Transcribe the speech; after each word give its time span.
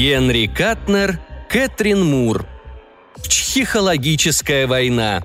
Генри 0.00 0.46
Катнер, 0.46 1.20
Кэтрин 1.50 2.02
Мур. 2.02 2.46
Психологическая 3.22 4.66
война. 4.66 5.22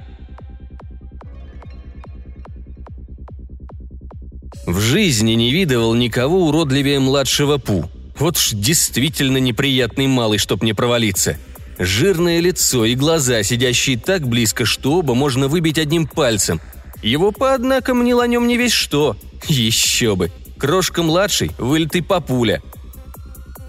В 4.65 4.79
жизни 4.79 5.33
не 5.33 5.51
видывал 5.51 5.93
никого 5.93 6.47
уродливее 6.47 6.99
младшего 6.99 7.57
Пу. 7.57 7.89
Вот 8.19 8.37
ж 8.37 8.51
действительно 8.51 9.37
неприятный 9.37 10.07
малый, 10.07 10.39
чтоб 10.39 10.61
не 10.63 10.73
провалиться. 10.73 11.37
Жирное 11.77 12.39
лицо 12.39 12.83
и 12.85 12.95
глаза, 12.95 13.43
сидящие 13.43 13.97
так 13.97 14.27
близко, 14.27 14.65
что 14.65 14.93
оба 14.93 15.13
можно 15.13 15.47
выбить 15.47 15.77
одним 15.77 16.05
пальцем. 16.07 16.59
Его 17.05 17.31
по 17.31 17.53
однако 17.53 17.93
мнил 17.93 18.19
о 18.19 18.27
нем 18.27 18.47
не 18.47 18.57
весь 18.57 18.73
что. 18.73 19.15
Еще 19.47 20.15
бы. 20.15 20.31
Крошка 20.57 21.03
младший, 21.03 21.51
вылитый 21.57 22.03
папуля– 22.03 22.61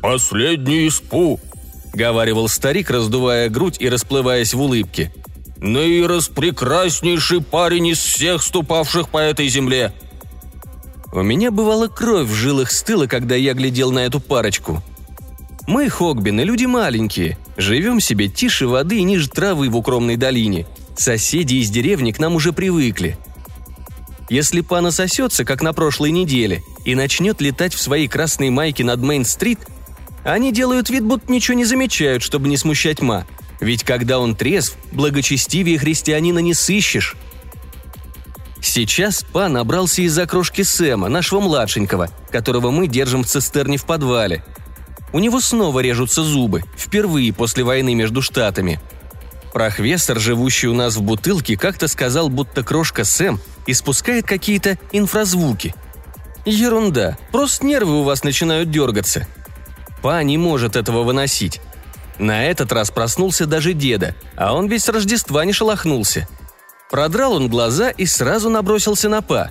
«Последний 0.09 0.86
из 0.86 1.00
Пу»,— 1.00 1.40
говаривал 1.92 2.48
старик, 2.48 2.90
раздувая 2.90 3.48
грудь 3.48 3.78
и 3.80 3.88
расплываясь 3.88 4.54
в 4.54 4.60
улыбке. 4.60 5.12
«Наираспрекраснейший 5.56 7.42
парень 7.42 7.88
из 7.88 7.98
всех 7.98 8.45
ступавших 8.45 9.09
по 9.09 9.18
этой 9.18 9.48
земле!» 9.48 9.92
У 11.12 11.23
меня 11.23 11.50
бывала 11.50 11.88
кровь 11.88 12.28
в 12.28 12.34
жилах 12.34 12.70
стыла, 12.70 13.09
когда 13.09 13.34
я 13.34 13.52
глядел 13.52 13.90
на 13.90 14.06
эту 14.06 14.20
парочку. 14.20 14.80
Мы, 15.66 15.88
Хогбины, 15.88 16.42
люди 16.42 16.66
маленькие, 16.66 17.37
живем 17.57 17.98
себе 17.98 18.29
тише 18.29 18.68
воды 18.68 18.98
и 18.98 19.02
ниже 19.02 19.29
травы 19.29 19.68
в 19.68 19.76
укромной 19.76 20.14
долине. 20.14 20.66
Соседи 20.96 21.57
из 21.57 21.70
деревни 21.70 22.12
к 22.12 22.20
нам 22.20 22.37
уже 22.37 22.52
привыкли. 22.52 23.18
Если 24.29 24.60
пана 24.60 24.91
сосется, 24.91 25.45
как 25.45 25.63
на 25.63 25.73
прошлой 25.73 26.10
неделе, 26.10 26.63
и 26.85 26.95
начнет 26.95 27.41
летать 27.41 27.74
в 27.74 27.80
своей 27.80 28.09
красной 28.09 28.51
майке 28.51 28.85
над 28.85 29.01
Мейн-стрит– 29.01 29.60
они 30.27 30.52
делают 30.52 30.91
вид, 30.91 31.05
будто 31.05 31.30
ничего 31.30 31.57
не 31.57 31.65
замечают, 31.65 32.23
чтобы 32.23 32.49
не 32.49 32.57
смущать 32.57 33.01
Ма. 33.01 33.27
Ведь 33.60 33.85
когда 33.85 34.19
он 34.19 34.35
трезв, 34.35 34.77
благочестивее 34.91 35.79
христианина 35.79 36.41
не 36.41 36.52
сыщешь. 36.52 37.15
Сейчас 38.60 39.24
Па 39.32 39.49
набрался 39.49 40.02
из-за 40.02 40.27
крошки 40.27 40.63
Сэма, 40.63 41.09
нашего 41.09 41.41
младшенького, 41.41 42.10
которого 42.32 42.73
мы 42.73 42.88
держим 42.88 43.23
в 43.23 43.29
цистерне 43.29 43.77
в 43.77 43.85
подвале. 43.85 44.45
У 45.13 45.21
него 45.21 45.41
снова 45.41 45.79
режутся 45.79 46.24
зубы, 46.24 46.65
впервые 46.77 47.32
после 47.32 47.63
войны 47.63 47.95
между 47.95 48.21
штатами. 48.21 48.80
Прохвестер, 49.52 50.19
живущий 50.19 50.66
у 50.66 50.74
нас 50.74 50.97
в 50.97 51.02
бутылке, 51.02 51.57
как-то 51.57 51.87
сказал, 51.87 52.29
будто 52.29 52.65
крошка 52.65 53.04
Сэм 53.04 53.41
испускает 53.66 54.26
какие-то 54.26 54.78
инфразвуки. 54.92 55.74
Ерунда, 56.45 57.18
просто 57.32 57.66
нервы 57.66 58.00
у 58.00 58.02
вас 58.04 58.23
начинают 58.23 58.70
дергаться. 58.70 59.26
Па 60.02 60.23
не 60.23 60.38
может 60.38 60.76
этого 60.76 61.02
выносить. 61.02 61.60
На 62.18 62.46
этот 62.46 62.73
раз 62.73 62.90
проснулся 62.90 63.46
даже 63.46 63.73
деда, 63.73 64.14
а 64.36 64.54
он 64.54 64.69
ведь 64.69 64.84
с 64.84 64.88
Рождества 64.88 65.44
не 65.44 65.53
шелохнулся. 65.53 66.28
Продрал 66.91 67.34
он 67.34 67.48
глаза 67.48 67.91
и 67.91 68.06
сразу 68.06 68.48
набросился 68.48 69.08
на 69.08 69.22
Па. 69.22 69.50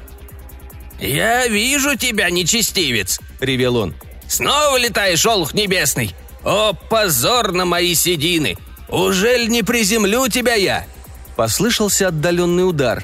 «Я 1.00 1.48
вижу 1.48 1.96
тебя, 1.96 2.30
нечестивец!»– 2.30 3.20
ревел 3.42 3.76
он. 3.76 3.94
«Снова 4.28 4.78
летаешь, 4.78 5.26
олух 5.26 5.54
небесный! 5.54 6.16
О, 6.44 6.74
позор 6.74 7.52
на 7.52 7.66
мои 7.66 7.94
седины! 7.94 8.58
Ужель 8.88 9.50
не 9.50 9.62
приземлю 9.62 10.28
тебя 10.30 10.56
я?» 10.56 10.86
Послышался 11.36 12.08
отдаленный 12.08 12.68
удар. 12.68 13.04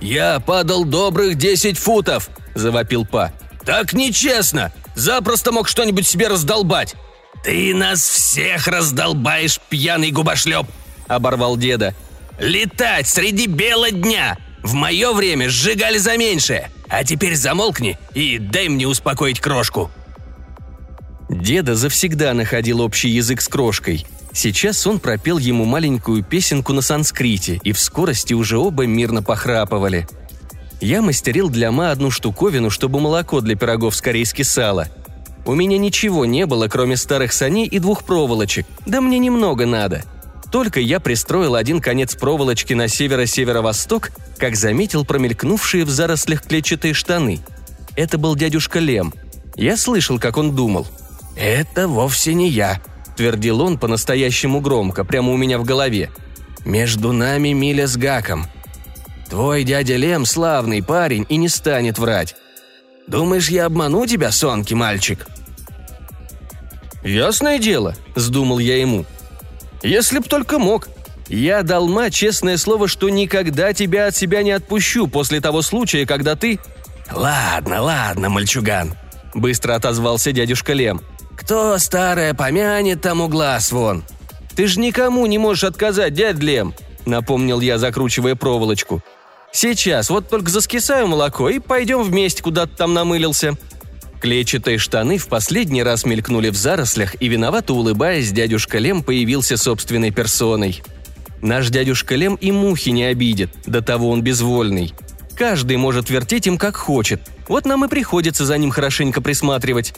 «Я 0.00 0.40
падал 0.40 0.84
добрых 0.84 1.36
десять 1.36 1.78
футов!»– 1.78 2.30
завопил 2.54 3.04
Па. 3.04 3.32
«Так 3.64 3.92
нечестно! 3.92 4.72
Запросто 4.94 5.52
мог 5.52 5.68
что-нибудь 5.68 6.06
себе 6.06 6.28
раздолбать. 6.28 6.94
Ты 7.44 7.74
нас 7.74 8.02
всех 8.02 8.66
раздолбаешь, 8.66 9.60
пьяный 9.68 10.10
губошлеп!»– 10.10 10.66
оборвал 11.06 11.56
деда. 11.56 11.94
«Летать 12.38 13.08
среди 13.08 13.46
бела 13.46 13.90
дня! 13.90 14.38
В 14.62 14.74
мое 14.74 15.12
время 15.12 15.48
сжигали 15.48 15.98
за 15.98 16.16
меньшее! 16.16 16.70
А 16.88 17.04
теперь 17.04 17.36
замолкни 17.36 17.98
и 18.14 18.38
дай 18.38 18.68
мне 18.68 18.86
успокоить 18.86 19.40
крошку!» 19.40 19.90
Деда 21.30 21.74
завсегда 21.74 22.34
находил 22.34 22.80
общий 22.80 23.08
язык 23.08 23.40
с 23.40 23.48
крошкой. 23.48 24.04
Сейчас 24.32 24.86
он 24.86 25.00
пропел 25.00 25.38
ему 25.38 25.64
маленькую 25.64 26.22
песенку 26.22 26.72
на 26.72 26.82
санскрите, 26.82 27.60
и 27.64 27.72
в 27.72 27.80
скорости 27.80 28.34
уже 28.34 28.58
оба 28.58 28.86
мирно 28.86 29.22
похрапывали– 29.22 30.06
я 30.80 31.02
мастерил 31.02 31.50
для 31.50 31.70
Ма 31.70 31.90
одну 31.90 32.10
штуковину, 32.10 32.70
чтобы 32.70 33.00
молоко 33.00 33.42
для 33.42 33.54
пирогов 33.54 33.94
скорее 33.94 34.24
скисало. 34.24 34.88
У 35.44 35.54
меня 35.54 35.76
ничего 35.76 36.24
не 36.24 36.46
было, 36.46 36.68
кроме 36.68 36.96
старых 36.96 37.32
саней 37.32 37.66
и 37.66 37.78
двух 37.78 38.04
проволочек. 38.04 38.66
Да 38.86 39.00
мне 39.00 39.18
немного 39.18 39.66
надо. 39.66 40.04
Только 40.50 40.80
я 40.80 40.98
пристроил 40.98 41.54
один 41.54 41.80
конец 41.80 42.14
проволочки 42.14 42.72
на 42.72 42.88
северо-северо-восток, 42.88 44.10
как 44.38 44.56
заметил 44.56 45.04
промелькнувшие 45.04 45.84
в 45.84 45.90
зарослях 45.90 46.42
клетчатые 46.42 46.94
штаны. 46.94 47.40
Это 47.94 48.16
был 48.16 48.34
дядюшка 48.34 48.78
Лем. 48.78 49.12
Я 49.56 49.76
слышал, 49.76 50.18
как 50.18 50.38
он 50.38 50.56
думал. 50.56 50.86
«Это 51.40 51.88
вовсе 51.88 52.34
не 52.34 52.50
я»,— 52.50 52.82
твердил 53.16 53.62
он 53.62 53.78
по-настоящему 53.78 54.60
громко, 54.60 55.04
прямо 55.04 55.32
у 55.32 55.38
меня 55.38 55.58
в 55.58 55.64
голове. 55.64 56.10
«Между 56.66 57.12
нами 57.12 57.54
миля 57.54 57.86
с 57.86 57.96
гаком. 57.96 58.44
Твой 59.30 59.64
дядя 59.64 59.96
Лем 59.96 60.26
славный 60.26 60.82
парень 60.82 61.24
и 61.30 61.38
не 61.38 61.48
станет 61.48 61.98
врать. 61.98 62.36
Думаешь, 63.06 63.48
я 63.48 63.64
обману 63.64 64.06
тебя, 64.06 64.32
сонки, 64.32 64.74
мальчик?» 64.74 65.26
«Ясное 67.02 67.58
дело»,— 67.58 67.96
сдумал 68.14 68.58
я 68.58 68.76
ему. 68.76 69.06
«Если 69.82 70.18
б 70.18 70.26
только 70.28 70.58
мог. 70.58 70.88
Я 71.28 71.62
дал 71.62 71.88
ма 71.88 72.10
честное 72.10 72.58
слово, 72.58 72.86
что 72.86 73.08
никогда 73.08 73.72
тебя 73.72 74.08
от 74.08 74.16
себя 74.16 74.42
не 74.42 74.50
отпущу 74.50 75.06
после 75.06 75.40
того 75.40 75.62
случая, 75.62 76.04
когда 76.04 76.36
ты...» 76.36 76.60
«Ладно, 77.10 77.80
ладно, 77.80 78.28
мальчуган»,— 78.28 78.94
быстро 79.34 79.74
отозвался 79.74 80.32
дядюшка 80.32 80.74
Лем. 80.74 81.00
«Кто 81.40 81.78
старое 81.78 82.34
помянет, 82.34 83.00
тому 83.00 83.28
глаз 83.28 83.72
вон». 83.72 84.04
«Ты 84.54 84.66
ж 84.66 84.76
никому 84.76 85.26
не 85.26 85.38
можешь 85.38 85.64
отказать, 85.64 86.14
дядь 86.14 86.38
Лем»,— 86.38 86.74
напомнил 87.06 87.60
я, 87.60 87.78
закручивая 87.78 88.34
проволочку. 88.34 89.02
Сейчас, 89.52 90.10
вот 90.10 90.28
только 90.28 90.50
заскисаю 90.50 91.08
молоко 91.08 91.48
и 91.48 91.58
пойдем 91.58 92.02
вместе, 92.02 92.42
куда 92.42 92.66
ты 92.66 92.76
там 92.76 92.94
намылился». 92.94 93.56
Клетчатые 94.20 94.76
штаны 94.76 95.16
в 95.16 95.28
последний 95.28 95.82
раз 95.82 96.04
мелькнули 96.04 96.50
в 96.50 96.56
зарослях, 96.56 97.16
и 97.20 97.28
виновато 97.28 97.72
улыбаясь, 97.72 98.30
дядюшка 98.32 98.76
Лем 98.76 99.02
появился 99.02 99.56
собственной 99.56 100.10
персоной. 100.10 100.82
Наш 101.40 101.70
дядюшка 101.70 102.16
Лем 102.16 102.34
и 102.34 102.52
мухи 102.52 102.90
не 102.90 103.04
обидит, 103.04 103.50
до 103.64 103.80
того 103.80 104.10
он 104.10 104.20
безвольный. 104.20 104.92
Каждый 105.36 105.78
может 105.78 106.10
вертеть 106.10 106.46
им 106.46 106.58
как 106.58 106.76
хочет, 106.76 107.22
вот 107.48 107.64
нам 107.64 107.86
и 107.86 107.88
приходится 107.88 108.44
за 108.44 108.58
ним 108.58 108.70
хорошенько 108.70 109.22
присматривать. 109.22 109.94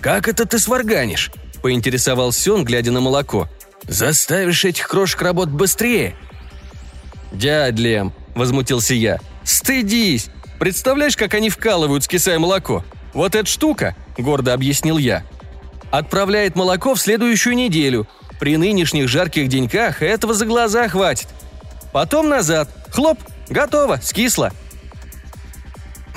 «Как 0.00 0.28
это 0.28 0.46
ты 0.46 0.58
сварганишь?»– 0.58 1.30
поинтересовался 1.62 2.54
он, 2.54 2.64
глядя 2.64 2.90
на 2.90 3.00
молоко. 3.00 3.48
«Заставишь 3.86 4.64
этих 4.64 4.88
крошек 4.88 5.20
работать 5.22 5.54
быстрее?» 5.54 6.14
«Дядь 7.32 7.78
Лем,– 7.78 8.12
возмутился 8.34 8.94
я. 8.94 9.18
«Стыдись! 9.44 10.28
Представляешь, 10.58 11.16
как 11.16 11.34
они 11.34 11.50
вкалывают, 11.50 12.04
скисая 12.04 12.38
молоко? 12.38 12.84
Вот 13.14 13.34
эта 13.34 13.46
штука,– 13.46 13.96
гордо 14.18 14.52
объяснил 14.52 14.98
я,– 14.98 15.24
отправляет 15.90 16.54
молоко 16.54 16.94
в 16.94 17.00
следующую 17.00 17.56
неделю. 17.56 18.06
При 18.38 18.56
нынешних 18.56 19.08
жарких 19.08 19.48
деньках 19.48 20.02
этого 20.02 20.34
за 20.34 20.46
глаза 20.46 20.88
хватит. 20.88 21.28
Потом 21.92 22.28
назад. 22.28 22.70
Хлоп, 22.90 23.18
готово, 23.48 23.98
скисло». 24.02 24.52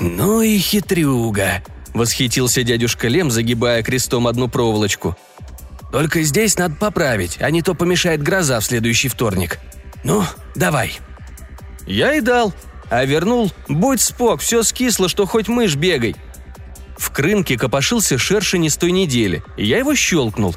«Ну 0.00 0.42
и 0.42 0.58
хитрюга»,– 0.58 1.62
восхитился 1.94 2.62
дядюшка 2.62 3.08
Лем, 3.08 3.30
загибая 3.30 3.82
крестом 3.82 4.26
одну 4.26 4.48
проволочку. 4.48 5.16
«Только 5.90 6.22
здесь 6.22 6.58
надо 6.58 6.74
поправить, 6.74 7.38
а 7.40 7.50
не 7.50 7.62
то 7.62 7.74
помешает 7.74 8.22
гроза 8.22 8.60
в 8.60 8.64
следующий 8.64 9.08
вторник. 9.08 9.60
Ну, 10.02 10.24
давай». 10.54 10.98
Я 11.86 12.14
и 12.14 12.20
дал. 12.20 12.52
А 12.90 13.04
вернул, 13.04 13.50
будь 13.68 14.00
спок, 14.00 14.40
все 14.40 14.62
скисло, 14.62 15.08
что 15.08 15.26
хоть 15.26 15.48
мышь 15.48 15.76
бегай. 15.76 16.16
В 16.96 17.10
крынке 17.10 17.58
копошился 17.58 18.18
шершень 18.18 18.66
из 18.66 18.76
той 18.76 18.92
недели, 18.92 19.42
и 19.56 19.64
я 19.64 19.78
его 19.78 19.94
щелкнул. 19.94 20.54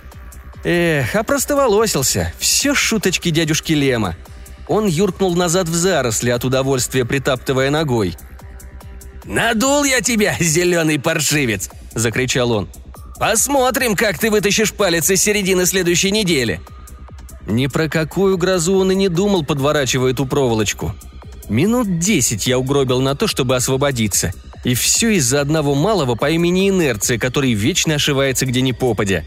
Эх, 0.63 1.15
а 1.15 1.23
простоволосился. 1.23 2.33
Все 2.37 2.73
шуточки 2.73 3.29
дядюшки 3.29 3.73
Лема. 3.73 4.15
Он 4.67 4.85
юркнул 4.85 5.35
назад 5.35 5.69
в 5.69 5.73
заросли 5.73 6.29
от 6.29 6.43
удовольствия, 6.43 7.05
притаптывая 7.05 7.69
ногой. 7.69 8.17
«Надул 9.27 9.83
я 9.83 10.01
тебя, 10.01 10.37
зеленый 10.39 10.99
паршивец!»– 10.99 11.69
закричал 11.93 12.51
он. 12.51 12.69
«Посмотрим, 13.19 13.95
как 13.95 14.17
ты 14.17 14.31
вытащишь 14.31 14.73
палец 14.73 15.09
из 15.09 15.21
середины 15.21 15.65
следующей 15.65 16.11
недели!» 16.11 16.61
Ни 17.45 17.67
про 17.67 17.89
какую 17.89 18.37
грозу 18.37 18.75
он 18.77 18.91
и 18.91 18.95
не 18.95 19.09
думал, 19.09 19.43
подворачивая 19.43 20.11
эту 20.11 20.25
проволочку. 20.25 20.93
Минут 21.49 21.99
десять 21.99 22.47
я 22.47 22.59
угробил 22.59 23.01
на 23.01 23.15
то, 23.15 23.27
чтобы 23.27 23.55
освободиться. 23.55 24.33
И 24.65 24.73
все 24.73 25.11
из-за 25.11 25.39
одного 25.39 25.75
малого 25.75 26.15
по 26.15 26.29
имени 26.29 26.69
Инерция, 26.69 27.17
который 27.17 27.53
вечно 27.53 27.95
ошивается 27.95 28.45
где 28.45 28.61
ни 28.61 28.73
попадя. 28.73 29.25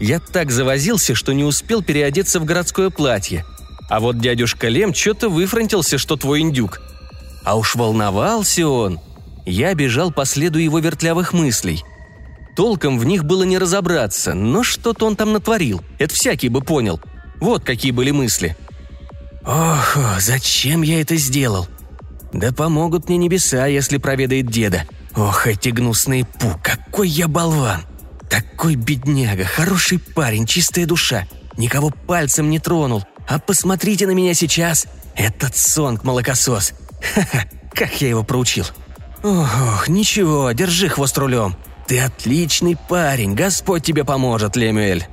Я 0.00 0.18
так 0.18 0.50
завозился, 0.50 1.14
что 1.14 1.32
не 1.32 1.44
успел 1.44 1.82
переодеться 1.82 2.40
в 2.40 2.44
городское 2.44 2.90
платье. 2.90 3.44
А 3.88 4.00
вот 4.00 4.18
дядюшка 4.18 4.68
Лем 4.68 4.92
что-то 4.92 5.28
выфронтился, 5.28 5.98
что 5.98 6.16
твой 6.16 6.40
индюк. 6.40 6.80
А 7.44 7.56
уж 7.56 7.76
волновался 7.76 8.66
он. 8.66 8.98
Я 9.44 9.74
бежал 9.74 10.12
по 10.12 10.24
следу 10.24 10.58
его 10.58 10.78
вертлявых 10.78 11.32
мыслей. 11.32 11.84
Толком 12.54 12.98
в 12.98 13.04
них 13.04 13.24
было 13.24 13.44
не 13.44 13.58
разобраться, 13.58 14.34
но 14.34 14.62
что-то 14.62 15.06
он 15.06 15.16
там 15.16 15.32
натворил. 15.32 15.82
Это 15.98 16.14
всякий 16.14 16.48
бы 16.48 16.60
понял. 16.60 17.00
Вот 17.40 17.64
какие 17.64 17.92
были 17.92 18.10
мысли. 18.10 18.56
Ох, 19.44 19.96
зачем 20.20 20.82
я 20.82 21.00
это 21.00 21.16
сделал? 21.16 21.66
Да 22.32 22.52
помогут 22.52 23.08
мне 23.08 23.18
небеса, 23.18 23.66
если 23.66 23.98
проведает 23.98 24.46
деда. 24.46 24.84
Ох, 25.16 25.46
эти 25.46 25.70
гнусные 25.70 26.24
пу, 26.24 26.54
какой 26.62 27.08
я 27.08 27.28
болван! 27.28 27.82
Такой 28.30 28.76
бедняга, 28.76 29.44
хороший 29.44 29.98
парень, 29.98 30.46
чистая 30.46 30.86
душа. 30.86 31.26
Никого 31.58 31.90
пальцем 31.90 32.48
не 32.48 32.58
тронул. 32.58 33.04
А 33.28 33.38
посмотрите 33.38 34.06
на 34.06 34.12
меня 34.12 34.32
сейчас. 34.32 34.86
Этот 35.14 35.54
сонг-молокосос. 35.56 36.72
Ха-ха, 37.14 37.44
как 37.74 38.00
я 38.00 38.08
его 38.08 38.22
проучил. 38.24 38.64
Ох, 39.22 39.88
ничего, 39.88 40.50
держи 40.52 40.88
хвост 40.88 41.16
рулем. 41.16 41.56
Ты 41.86 42.00
отличный 42.00 42.76
парень, 42.88 43.34
Господь 43.34 43.84
тебе 43.84 44.04
поможет, 44.04 44.56
Лемюэль. 44.56 45.06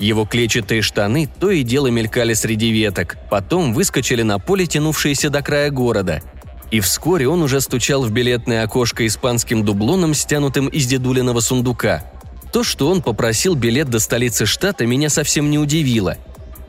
Его 0.00 0.24
клетчатые 0.24 0.82
штаны 0.82 1.28
то 1.38 1.50
и 1.50 1.62
дело 1.62 1.88
мелькали 1.88 2.34
среди 2.34 2.70
веток, 2.70 3.16
потом 3.30 3.74
выскочили 3.74 4.22
на 4.22 4.38
поле, 4.38 4.66
тянувшееся 4.66 5.30
до 5.30 5.42
края 5.42 5.70
города. 5.70 6.22
И 6.70 6.80
вскоре 6.80 7.28
он 7.28 7.42
уже 7.42 7.60
стучал 7.60 8.02
в 8.02 8.10
билетное 8.10 8.64
окошко 8.64 9.06
испанским 9.06 9.64
дублоном, 9.64 10.14
стянутым 10.14 10.68
из 10.68 10.86
дедулиного 10.86 11.40
сундука. 11.40 12.04
То, 12.52 12.64
что 12.64 12.88
он 12.88 13.02
попросил 13.02 13.54
билет 13.54 13.90
до 13.90 13.98
столицы 13.98 14.46
штата, 14.46 14.86
меня 14.86 15.10
совсем 15.10 15.50
не 15.50 15.58
удивило. 15.58 16.16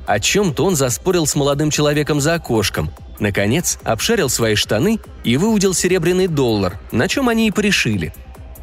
О 0.06 0.19
чем-то 0.19 0.66
он 0.66 0.75
заспорил 0.75 1.25
с 1.25 1.36
молодым 1.36 1.71
человеком 1.71 2.21
за 2.21 2.36
окошком. 2.36 2.92
Наконец, 3.20 3.80
обшарил 3.84 4.30
свои 4.30 4.56
штаны 4.56 5.00
и 5.24 5.38
выудил 5.38 5.74
серебряный 5.74 6.28
доллар, 6.28 6.80
на 6.92 7.08
чем 7.08 7.30
они 7.30 7.48
и 7.48 7.52
порешили. 7.52 8.14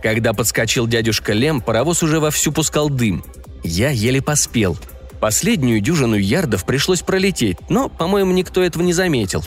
Когда 0.02 0.32
подскочил 0.32 0.86
дядюшка 0.86 1.32
Лем, 1.32 1.60
паровоз 1.60 2.02
уже 2.02 2.20
вовсю 2.20 2.52
пускал 2.52 2.90
дым– 2.90 3.24
я 3.64 3.90
еле 3.90 4.20
поспел. 4.20 4.76
Последнюю 5.20 5.80
дюжину 5.80 6.16
ярдов 6.16 6.64
пришлось 6.64 7.02
пролететь, 7.02 7.58
но, 7.68 7.88
по-моему, 7.88 8.32
никто 8.32 8.62
этого 8.62 8.82
не 8.82 8.92
заметил. 8.92 9.44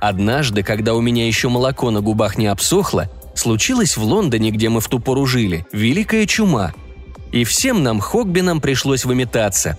Однажды, 0.00 0.62
когда 0.62 0.94
у 0.94 1.00
меня 1.00 1.26
еще 1.26 1.48
молоко 1.48 1.90
на 1.90 2.00
губах 2.00 2.38
не 2.38 2.46
обсохло, 2.46 3.10
случилось 3.34 3.96
в 3.96 4.04
Лондоне, 4.04 4.50
где 4.50 4.68
мы 4.68 4.80
в 4.80 4.88
ту 4.88 5.00
пору 5.00 5.26
жили, 5.26 5.66
великая 5.72 6.26
чума. 6.26 6.72
И 7.32 7.42
всем 7.42 7.82
нам, 7.82 7.98
Хогбинам, 7.98 8.60
пришлось 8.60 9.04
выметаться. 9.04 9.76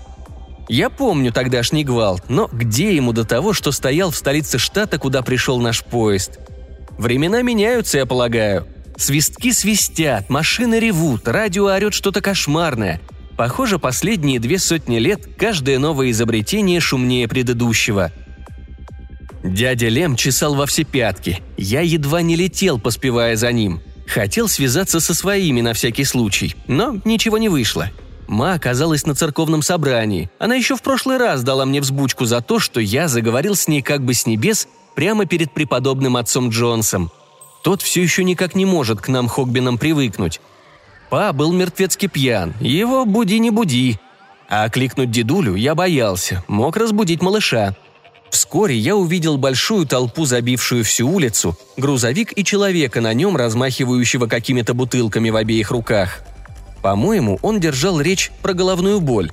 Я 0.67 0.89
помню 0.89 1.31
тогдашний 1.31 1.83
гвалт, 1.83 2.23
но 2.29 2.49
где 2.51 2.95
ему 2.95 3.13
до 3.13 3.23
того, 3.23 3.53
что 3.53 3.71
стоял 3.71 4.11
в 4.11 4.17
столице 4.17 4.57
штата, 4.57 4.97
куда 4.97 5.21
пришел 5.21 5.59
наш 5.59 5.83
поезд? 5.83 6.39
Времена 6.97 7.41
меняются, 7.41 7.99
я 7.99 8.05
полагаю. 8.05 8.67
Свистки 8.97 9.51
свистят, 9.51 10.29
машины 10.29 10.79
ревут, 10.79 11.27
радио 11.27 11.65
орет 11.65 11.93
что-то 11.93 12.21
кошмарное– 12.21 12.99
Похоже, 13.37 13.77
последние 13.77 14.39
две 14.39 14.57
сотни 14.57 14.97
лет 14.97 15.21
каждое 15.37 15.77
новое 15.77 16.09
изобретение 16.09 16.79
шумнее 16.79 17.27
предыдущего. 17.27 18.11
Дядя 19.43 19.89
Лем 19.89 20.15
чесал 20.15 20.55
во 20.55 20.65
все 20.65 20.83
пятки. 20.83 21.41
Я 21.55 21.81
едва 21.81 22.23
не 22.23 22.35
летел, 22.35 22.79
поспевая 22.79 23.35
за 23.35 23.51
ним. 23.51 23.79
Хотел 24.07 24.47
связаться 24.47 24.99
со 24.99 25.13
своими 25.13 25.61
на 25.61 25.73
всякий 25.73 26.03
случай, 26.03 26.55
но 26.65 26.99
ничего 27.05 27.37
не 27.37 27.47
вышло. 27.47 27.91
Ма 28.27 28.53
оказалась 28.53 29.06
на 29.06 29.15
церковном 29.15 29.62
собрании. 29.62 30.29
Она 30.38 30.56
еще 30.56 30.75
в 30.75 30.81
прошлый 30.81 31.18
раз 31.18 31.44
дала 31.44 31.65
мне 31.65 31.81
взбучку 31.81 32.25
за 32.25 32.41
то, 32.41 32.59
что 32.59 32.79
я 32.79 33.07
заговорил 33.07 33.56
с 33.56 33.68
ней 33.68 33.81
как 33.81 34.03
бы 34.03 34.13
с 34.13 34.25
небес 34.25 34.68
прямо 34.95 35.25
перед 35.25 35.51
преподобным 35.53 36.18
отцом 36.18 36.50
Джонсом. 36.50 37.12
Тот 37.63 37.81
все 37.81 38.01
еще 38.01 38.24
никак 38.24 38.56
не 38.56 38.65
может 38.65 39.01
к 39.01 39.07
нам 39.07 39.27
Хогбинам 39.27 39.77
привыкнуть. 39.77 40.41
Па 41.09 41.31
был 41.31 41.53
мертвецки 41.53 42.07
пьян, 42.07 42.53
его 42.59 43.06
буди 43.06 43.39
не 43.39 43.50
буди. 43.50 43.97
А 44.50 44.69
кликнуть 44.69 45.12
дедулю 45.12 45.56
я 45.56 45.75
боялся, 45.75 46.44
мог 46.47 46.77
разбудить 46.77 47.21
малыша. 47.21 47.75
Вскоре 48.29 48.77
я 48.77 48.95
увидел 48.95 49.38
большую 49.38 49.85
толпу, 49.85 50.25
забившую 50.25 50.83
всю 50.83 51.09
улицу, 51.09 51.57
грузовик 51.77 52.38
и 52.38 52.44
человека 52.44 53.00
на 53.00 53.13
нем, 53.13 53.38
размахивающего 53.38 54.27
какими-то 54.27 54.74
бутылками 54.74 55.29
в 55.29 55.35
обеих 55.38 55.71
руках. 55.71 56.21
По-моему, 56.81 57.39
он 57.41 57.59
держал 57.59 58.00
речь 58.00 58.31
про 58.41 58.53
головную 58.53 59.00
боль. 59.00 59.31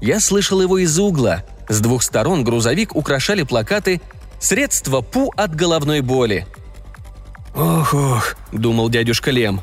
Я 0.00 0.20
слышал 0.20 0.60
его 0.60 0.78
из-за 0.78 1.02
угла. 1.02 1.44
С 1.68 1.80
двух 1.80 2.02
сторон 2.02 2.44
грузовик 2.44 2.94
украшали 2.96 3.42
плакаты 3.42 4.00
«Средство 4.40 5.00
ПУ 5.00 5.32
от 5.36 5.54
головной 5.54 6.00
боли». 6.00 6.46
«Ох-ох»,— 7.54 8.36
думал 8.52 8.88
дядюшка 8.88 9.30
Лем, 9.30 9.60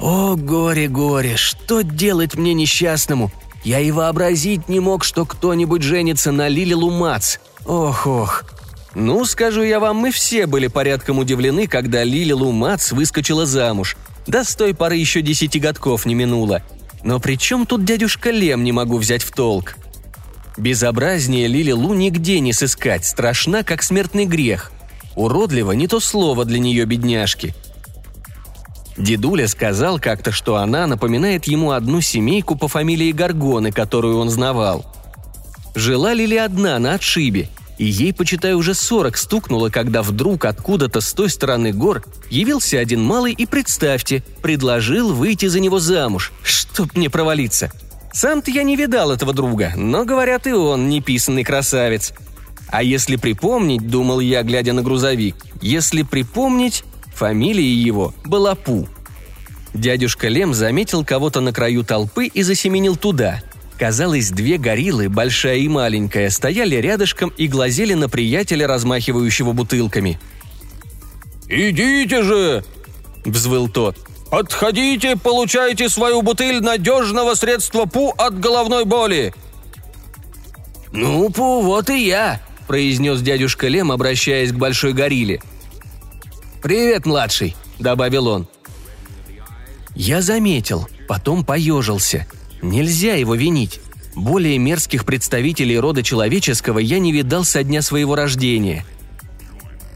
«О, 0.00 0.34
горе-горе, 0.34 1.36
что 1.36 1.82
делать 1.82 2.34
мне 2.34 2.54
несчастному? 2.54 3.30
Я 3.62 3.80
и 3.80 3.90
вообразить 3.90 4.68
не 4.68 4.80
мог, 4.80 5.04
что 5.04 5.26
кто-нибудь 5.26 5.82
женится 5.82 6.32
на 6.32 6.48
Лиле 6.48 6.74
Лумац. 6.74 7.36
Ох-ох». 7.66 8.44
Ну, 8.94 9.24
скажу 9.24 9.62
я 9.62 9.78
вам, 9.78 9.96
мы 9.98 10.10
все 10.10 10.46
были 10.46 10.66
порядком 10.66 11.18
удивлены, 11.18 11.66
когда 11.66 12.02
Лили 12.02 12.32
Лумац 12.32 12.90
выскочила 12.92 13.46
замуж. 13.46 13.96
Да 14.26 14.44
с 14.44 14.54
той 14.54 14.74
поры 14.74 14.96
еще 14.96 15.22
десяти 15.22 15.58
годков 15.58 16.06
не 16.06 16.14
минуло. 16.14 16.62
Но 17.02 17.18
при 17.18 17.36
чем 17.36 17.66
тут 17.66 17.84
дядюшка 17.84 18.30
Лем 18.30 18.62
не 18.64 18.72
могу 18.72 18.98
взять 18.98 19.22
в 19.22 19.32
толк? 19.32 19.76
Безобразнее 20.56 21.46
Лили 21.46 21.72
Лу 21.72 21.94
нигде 21.94 22.40
не 22.40 22.52
сыскать, 22.52 23.04
страшна, 23.04 23.62
как 23.62 23.82
смертный 23.82 24.26
грех. 24.26 24.72
Уродливо 25.16 25.72
не 25.72 25.88
то 25.88 26.00
слово 26.00 26.44
для 26.44 26.58
нее, 26.58 26.84
бедняжки– 26.84 27.54
Дедуля 29.00 29.48
сказал 29.48 29.98
как-то, 29.98 30.30
что 30.30 30.56
она 30.56 30.86
напоминает 30.86 31.46
ему 31.46 31.72
одну 31.72 32.00
семейку 32.00 32.56
по 32.56 32.68
фамилии 32.68 33.12
Гаргоны, 33.12 33.72
которую 33.72 34.18
он 34.18 34.28
знавал. 34.28 34.84
Жила 35.74 36.12
Лили 36.12 36.36
одна 36.36 36.78
на 36.78 36.94
отшибе, 36.94 37.48
и 37.80 37.84
ей, 37.86 38.12
почитай, 38.12 38.52
уже 38.52 38.74
сорок 38.74 39.16
стукнуло, 39.16 39.70
когда 39.70 40.02
вдруг 40.02 40.44
откуда-то 40.44 41.00
с 41.00 41.14
той 41.14 41.30
стороны 41.30 41.72
гор 41.72 42.04
явился 42.28 42.78
один 42.78 43.02
малый 43.02 43.32
и, 43.32 43.46
представьте, 43.46 44.22
предложил 44.42 45.14
выйти 45.14 45.46
за 45.46 45.60
него 45.60 45.78
замуж. 45.78 46.30
Чтоб 46.42 46.94
мне 46.94 47.08
провалиться. 47.08 47.72
Сам-то 48.12 48.50
я 48.50 48.64
не 48.64 48.76
видал 48.76 49.12
этого 49.12 49.32
друга, 49.32 49.72
но, 49.76 50.04
говорят, 50.04 50.46
и 50.46 50.52
он 50.52 50.90
неписанный 50.90 51.42
красавец. 51.42 52.12
А 52.68 52.82
если 52.82 53.16
припомнить, 53.16 53.88
думал 53.88 54.20
я, 54.20 54.42
глядя 54.42 54.74
на 54.74 54.82
грузовик, 54.82 55.36
если 55.62 56.02
припомнить, 56.02 56.84
Фамилия 57.14 57.72
его 57.72 58.12
была 58.26 58.56
Пу. 58.56 58.88
Дядюшка 59.72 60.28
Лем 60.28 60.52
заметил 60.52 61.02
кого-то 61.02 61.40
на 61.40 61.54
краю 61.54 61.82
толпы 61.82 62.26
и 62.26 62.42
засеменил 62.42 62.96
туда. 62.96 63.40
Казалось, 63.80 64.28
две 64.30 64.58
гориллы, 64.58 65.08
большая 65.08 65.56
и 65.56 65.66
маленькая, 65.66 66.28
стояли 66.28 66.76
рядышком 66.76 67.32
и 67.38 67.48
глазели 67.48 67.94
на 67.94 68.10
приятеля, 68.10 68.66
размахивающего 68.66 69.52
бутылками. 69.52 70.20
«Идите 71.48 72.22
же!»– 72.22 72.62
взвыл 73.24 73.70
тот. 73.70 73.96
«Отходите, 74.30 75.16
получайте 75.16 75.88
свою 75.88 76.20
бутыль 76.20 76.60
надежного 76.60 77.32
средства 77.32 77.86
ПУ 77.86 78.10
от 78.18 78.38
головной 78.38 78.84
боли!» 78.84 79.32
«Ну, 80.92 81.30
Пу, 81.30 81.62
вот 81.62 81.88
и 81.88 82.06
я!»– 82.06 82.42
произнес 82.68 83.22
дядюшка 83.22 83.68
Лем, 83.68 83.90
обращаясь 83.90 84.52
к 84.52 84.56
большой 84.56 84.92
горилле. 84.92 85.40
«Привет, 86.62 87.06
младший»,— 87.06 87.56
добавил 87.78 88.26
он. 88.26 88.46
Я 89.94 90.20
заметил, 90.20 90.86
потом 91.08 91.46
поежился. 91.46 92.26
Нельзя 92.62 93.14
его 93.14 93.34
винить. 93.34 93.80
Более 94.14 94.58
мерзких 94.58 95.04
представителей 95.04 95.78
рода 95.78 96.02
человеческого 96.02 96.78
я 96.78 96.98
не 96.98 97.12
видал 97.12 97.44
со 97.44 97.62
дня 97.62 97.80
своего 97.82 98.14
рождения. 98.14 98.84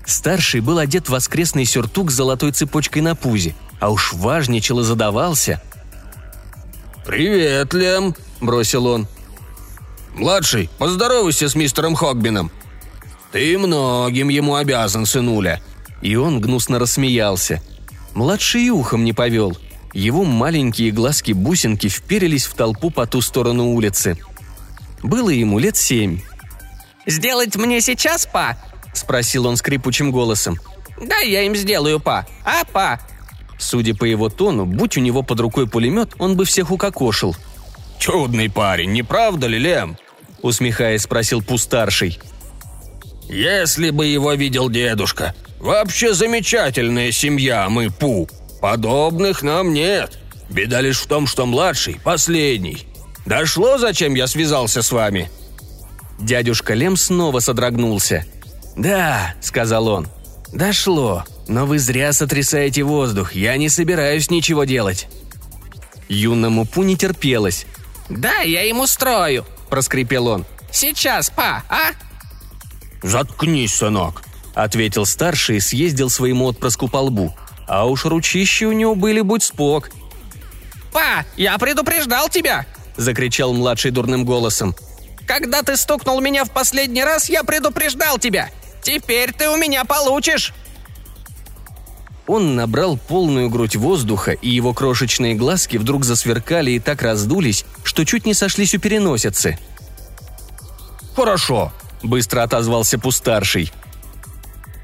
Старший 0.06 0.60
был 0.60 0.78
одет 0.78 1.06
в 1.06 1.12
воскресный 1.12 1.64
сюртук 1.64 2.10
с 2.10 2.14
золотой 2.14 2.52
цепочкой 2.52 3.02
на 3.02 3.14
пузе, 3.14 3.54
а 3.80 3.90
уж 3.90 4.12
важничал 4.12 4.80
и 4.80 4.84
задавался. 4.84 5.62
«Привет, 7.06 7.74
Лем»,— 7.74 8.14
бросил 8.40 8.86
он. 8.86 9.06
«Младший, 10.14 10.70
поздоровайся 10.78 11.48
с 11.48 11.54
мистером 11.54 11.94
Хогбином». 11.94 12.50
«Ты 13.32 13.58
многим 13.58 14.28
ему 14.28 14.54
обязан, 14.54 15.06
сынуля», 15.06 15.60
и 16.04 16.16
он 16.16 16.40
гнусно 16.40 16.78
рассмеялся. 16.78 17.62
Младший 18.14 18.68
ухом 18.70 19.04
не 19.04 19.12
повел. 19.12 19.56
Его 19.94 20.24
маленькие 20.24 20.90
глазки-бусинки 20.90 21.88
вперились 21.88 22.46
в 22.46 22.54
толпу 22.54 22.90
по 22.90 23.06
ту 23.06 23.20
сторону 23.20 23.72
улицы. 23.72 24.18
Было 25.02 25.30
ему 25.30 25.60
лет 25.60 25.76
семь. 25.76 26.20
«Сделать 27.06 27.54
мне 27.54 27.80
сейчас, 27.80 28.26
па?»– 28.26 28.58
спросил 28.92 29.46
он 29.46 29.56
скрипучим 29.56 30.10
голосом. 30.10 30.58
«Да, 31.00 31.18
я 31.18 31.42
им 31.42 31.54
сделаю, 31.54 32.00
па. 32.00 32.26
А, 32.44 32.64
па?» 32.72 33.00
Судя 33.56 33.94
по 33.94 34.04
его 34.04 34.28
тону, 34.28 34.66
будь 34.66 34.96
у 34.96 35.00
него 35.00 35.22
под 35.22 35.38
рукой 35.40 35.68
пулемет, 35.68 36.14
он 36.18 36.36
бы 36.36 36.44
всех 36.44 36.72
укокошил. 36.72 37.36
«Чудный 37.98 38.50
парень, 38.50 38.90
не 38.90 39.04
правда 39.04 39.46
ли, 39.46 39.58
Лем?»– 39.58 39.96
усмехаясь, 40.42 41.02
спросил 41.02 41.40
Пустарший. 41.40 42.18
«Если 43.28 43.90
бы 43.90 44.06
его 44.06 44.32
видел 44.32 44.68
дедушка. 44.68 45.34
Вообще 45.60 46.14
замечательная 46.14 47.12
семья, 47.12 47.68
мы, 47.68 47.90
Пу. 47.90 48.28
Подобных 48.64 49.42
нам 49.42 49.74
нет. 49.74 50.18
Беда 50.48 50.80
лишь 50.80 50.98
в 50.98 51.06
том, 51.06 51.26
что 51.26 51.44
младший– 51.44 52.00
последний. 52.02 52.86
Дошло, 53.26 53.76
зачем 53.76 54.14
я 54.14 54.26
связался 54.26 54.80
с 54.80 54.90
вами?» 54.90 55.30
Дядюшка 56.18 56.72
Лем 56.72 56.96
снова 56.96 57.40
содрогнулся. 57.40 58.24
«Да»,— 58.74 59.34
сказал 59.42 59.86
он,— 59.88 60.08
«дошло, 60.54 61.24
но 61.46 61.66
вы 61.66 61.78
зря 61.78 62.14
сотрясаете 62.14 62.84
воздух, 62.84 63.34
я 63.34 63.58
не 63.58 63.68
собираюсь 63.68 64.30
ничего 64.30 64.64
делать». 64.64 65.08
Юному 66.08 66.64
Пу 66.64 66.84
не 66.84 66.96
терпелось. 66.96 67.66
«Да, 68.08 68.40
я 68.40 68.66
ему 68.66 68.84
устрою»,— 68.84 69.44
проскрипел 69.68 70.26
он. 70.26 70.46
«Сейчас, 70.72 71.28
па, 71.28 71.64
а?» 71.68 71.90
«Заткнись, 73.02 73.74
сынок»,— 73.74 74.22
ответил 74.54 75.04
старший 75.04 75.58
и 75.58 75.60
съездил 75.60 76.08
своему 76.08 76.46
отпрыску 76.46 76.88
по 76.88 76.96
лбу. 76.96 77.34
А 77.66 77.86
уж 77.86 78.04
ручищи 78.04 78.64
у 78.64 78.72
него 78.72 78.94
были 78.94 79.20
будь 79.20 79.42
спок. 79.42 79.90
«Па, 80.92 81.24
я 81.36 81.58
предупреждал 81.58 82.28
тебя!»— 82.28 82.66
закричал 82.96 83.52
младший 83.52 83.90
дурным 83.90 84.24
голосом. 84.24 84.74
«Когда 85.26 85.62
ты 85.62 85.76
стукнул 85.76 86.20
меня 86.20 86.44
в 86.44 86.50
последний 86.50 87.02
раз, 87.02 87.28
я 87.28 87.42
предупреждал 87.42 88.18
тебя! 88.18 88.50
Теперь 88.82 89.32
ты 89.32 89.48
у 89.48 89.56
меня 89.56 89.84
получишь!» 89.84 90.52
Он 92.26 92.54
набрал 92.54 92.96
полную 92.96 93.50
грудь 93.50 93.76
воздуха, 93.76 94.32
и 94.32 94.48
его 94.48 94.72
крошечные 94.72 95.34
глазки 95.34 95.76
вдруг 95.76 96.04
засверкали 96.04 96.70
и 96.72 96.80
так 96.80 97.02
раздулись, 97.02 97.66
что 97.82 98.04
чуть 98.04 98.24
не 98.24 98.34
сошлись 98.34 98.74
у 98.74 98.78
переносицы. 98.78 99.58
«Хорошо»,— 101.14 101.72
быстро 102.02 102.42
отозвался 102.42 102.98
пустарший. 102.98 103.72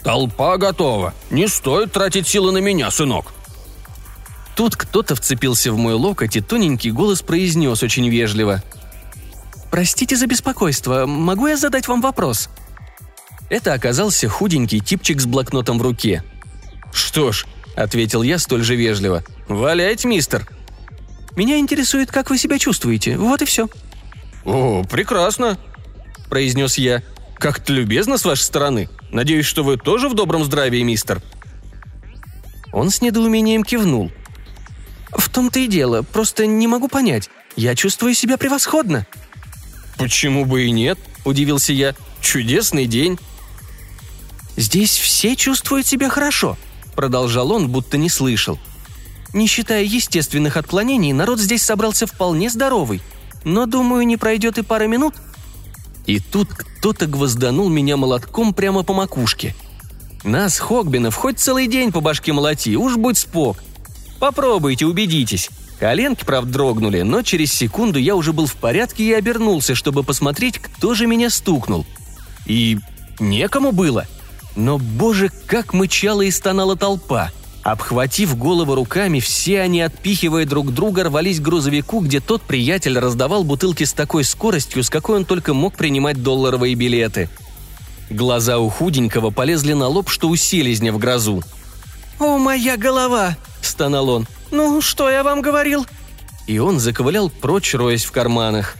«Толпа 0.02 0.56
готова. 0.56 1.14
Не 1.30 1.46
стоит 1.48 1.92
тратить 1.92 2.26
силы 2.26 2.52
на 2.52 2.58
меня, 2.58 2.90
сынок». 2.90 3.32
Тут 4.56 4.76
кто-то 4.76 5.14
вцепился 5.14 5.72
в 5.72 5.78
мой 5.78 5.94
локоть, 5.94 6.36
и 6.36 6.40
тоненький 6.40 6.90
голос 6.90 7.22
произнес 7.22 7.82
очень 7.82 8.08
вежливо. 8.08 8.62
«Простите 9.70 10.16
за 10.16 10.26
беспокойство, 10.26 11.06
могу 11.06 11.46
я 11.46 11.56
задать 11.56 11.88
вам 11.88 12.00
вопрос?» 12.00 12.48
Это 13.48 13.72
оказался 13.72 14.28
худенький 14.28 14.80
типчик 14.80 15.20
с 15.20 15.26
блокнотом 15.26 15.78
в 15.78 15.82
руке. 15.82 16.22
«Что 16.92 17.32
ж»,— 17.32 17.46
ответил 17.76 18.22
я 18.22 18.38
столь 18.38 18.62
же 18.62 18.76
вежливо,— 18.76 19.24
«валяйте, 19.48 20.08
мистер». 20.08 20.48
«Меня 21.36 21.58
интересует, 21.58 22.10
как 22.10 22.30
вы 22.30 22.38
себя 22.38 22.58
чувствуете, 22.58 23.16
вот 23.16 23.42
и 23.42 23.44
все». 23.44 23.68
«О, 24.44 24.84
прекрасно»,— 24.84 25.58
произнес 26.28 26.78
я. 26.78 27.02
«Как-то 27.40 27.72
любезно 27.72 28.18
с 28.18 28.26
вашей 28.26 28.42
стороны. 28.42 28.90
Надеюсь, 29.10 29.46
что 29.46 29.64
вы 29.64 29.78
тоже 29.78 30.10
в 30.10 30.14
добром 30.14 30.44
здравии, 30.44 30.82
мистер». 30.82 31.22
Он 32.70 32.90
с 32.90 33.00
недоумением 33.00 33.64
кивнул. 33.64 34.12
«В 35.10 35.30
том-то 35.30 35.58
и 35.58 35.66
дело, 35.66 36.02
просто 36.02 36.44
не 36.44 36.66
могу 36.66 36.88
понять. 36.88 37.30
Я 37.56 37.74
чувствую 37.74 38.12
себя 38.12 38.36
превосходно». 38.36 39.06
«Почему 39.96 40.44
бы 40.44 40.64
и 40.64 40.70
нет?»– 40.70 40.98
удивился 41.24 41.72
я. 41.72 41.94
«Чудесный 42.20 42.84
день». 42.84 43.18
«Здесь 44.58 44.98
все 44.98 45.34
чувствуют 45.34 45.86
себя 45.86 46.10
хорошо»,– 46.10 46.58
продолжал 46.94 47.52
он, 47.52 47.70
будто 47.70 47.96
не 47.96 48.10
слышал. 48.10 48.58
«Не 49.32 49.46
считая 49.46 49.84
естественных 49.84 50.58
отклонений, 50.58 51.14
народ 51.14 51.40
здесь 51.40 51.62
собрался 51.62 52.06
вполне 52.06 52.50
здоровый. 52.50 53.00
Но, 53.44 53.64
думаю, 53.64 54.06
не 54.06 54.18
пройдет 54.18 54.58
и 54.58 54.62
пара 54.62 54.84
минут». 54.84 55.14
И 56.10 56.18
тут 56.18 56.48
кто-то 56.48 57.06
гвозданул 57.06 57.68
меня 57.68 57.96
молотком 57.96 58.52
прямо 58.52 58.82
по 58.82 58.92
макушке. 58.92 59.54
Нас, 60.24 60.58
Хогбинов, 60.58 61.14
хоть 61.14 61.38
целый 61.38 61.68
день 61.68 61.92
по 61.92 62.00
башке 62.00 62.32
молоти, 62.32 62.74
уж 62.74 62.96
будь 62.96 63.16
спок. 63.16 63.62
Попробуйте, 64.18 64.86
убедитесь. 64.86 65.50
Коленки, 65.78 66.24
правда, 66.24 66.50
дрогнули, 66.50 67.02
но 67.02 67.22
через 67.22 67.52
секунду 67.52 68.00
я 68.00 68.16
уже 68.16 68.32
был 68.32 68.46
в 68.46 68.56
порядке 68.56 69.04
и 69.04 69.12
обернулся, 69.12 69.76
чтобы 69.76 70.02
посмотреть, 70.02 70.58
кто 70.58 70.94
же 70.94 71.06
меня 71.06 71.30
стукнул. 71.30 71.86
И 72.44 72.80
некому 73.20 73.70
было. 73.70 74.08
Но, 74.56 74.78
боже, 74.78 75.30
как 75.46 75.74
мычала 75.74 76.22
и 76.22 76.32
стонала 76.32 76.74
толпа. 76.74 77.30
Обхватив 77.62 78.38
голову 78.38 78.74
руками, 78.74 79.20
все 79.20 79.60
они, 79.60 79.82
отпихивая 79.82 80.46
друг 80.46 80.72
друга, 80.72 81.04
рвались 81.04 81.40
к 81.40 81.42
грузовику, 81.42 82.00
где 82.00 82.20
тот 82.20 82.40
приятель 82.42 82.98
раздавал 82.98 83.44
бутылки 83.44 83.84
с 83.84 83.92
такой 83.92 84.24
скоростью, 84.24 84.82
с 84.82 84.88
какой 84.88 85.16
он 85.16 85.24
только 85.26 85.52
мог 85.52 85.74
принимать 85.74 86.22
долларовые 86.22 86.74
билеты. 86.74 87.28
Глаза 88.08 88.58
у 88.58 88.70
худенького 88.70 89.30
полезли 89.30 89.74
на 89.74 89.88
лоб, 89.88 90.08
что 90.08 90.28
у 90.28 90.36
селезня 90.36 90.92
в 90.92 90.98
грозу. 90.98 91.42
«О, 92.18 92.38
моя 92.38 92.76
голова!»– 92.76 93.36
стонал 93.62 94.08
он. 94.08 94.26
«Ну, 94.50 94.80
что 94.80 95.10
я 95.10 95.22
вам 95.22 95.42
говорил?» 95.42 95.86
И 96.46 96.58
он 96.58 96.80
заковылял 96.80 97.30
прочь, 97.30 97.74
роясь 97.74 98.04
в 98.04 98.10
карманах. 98.10 98.76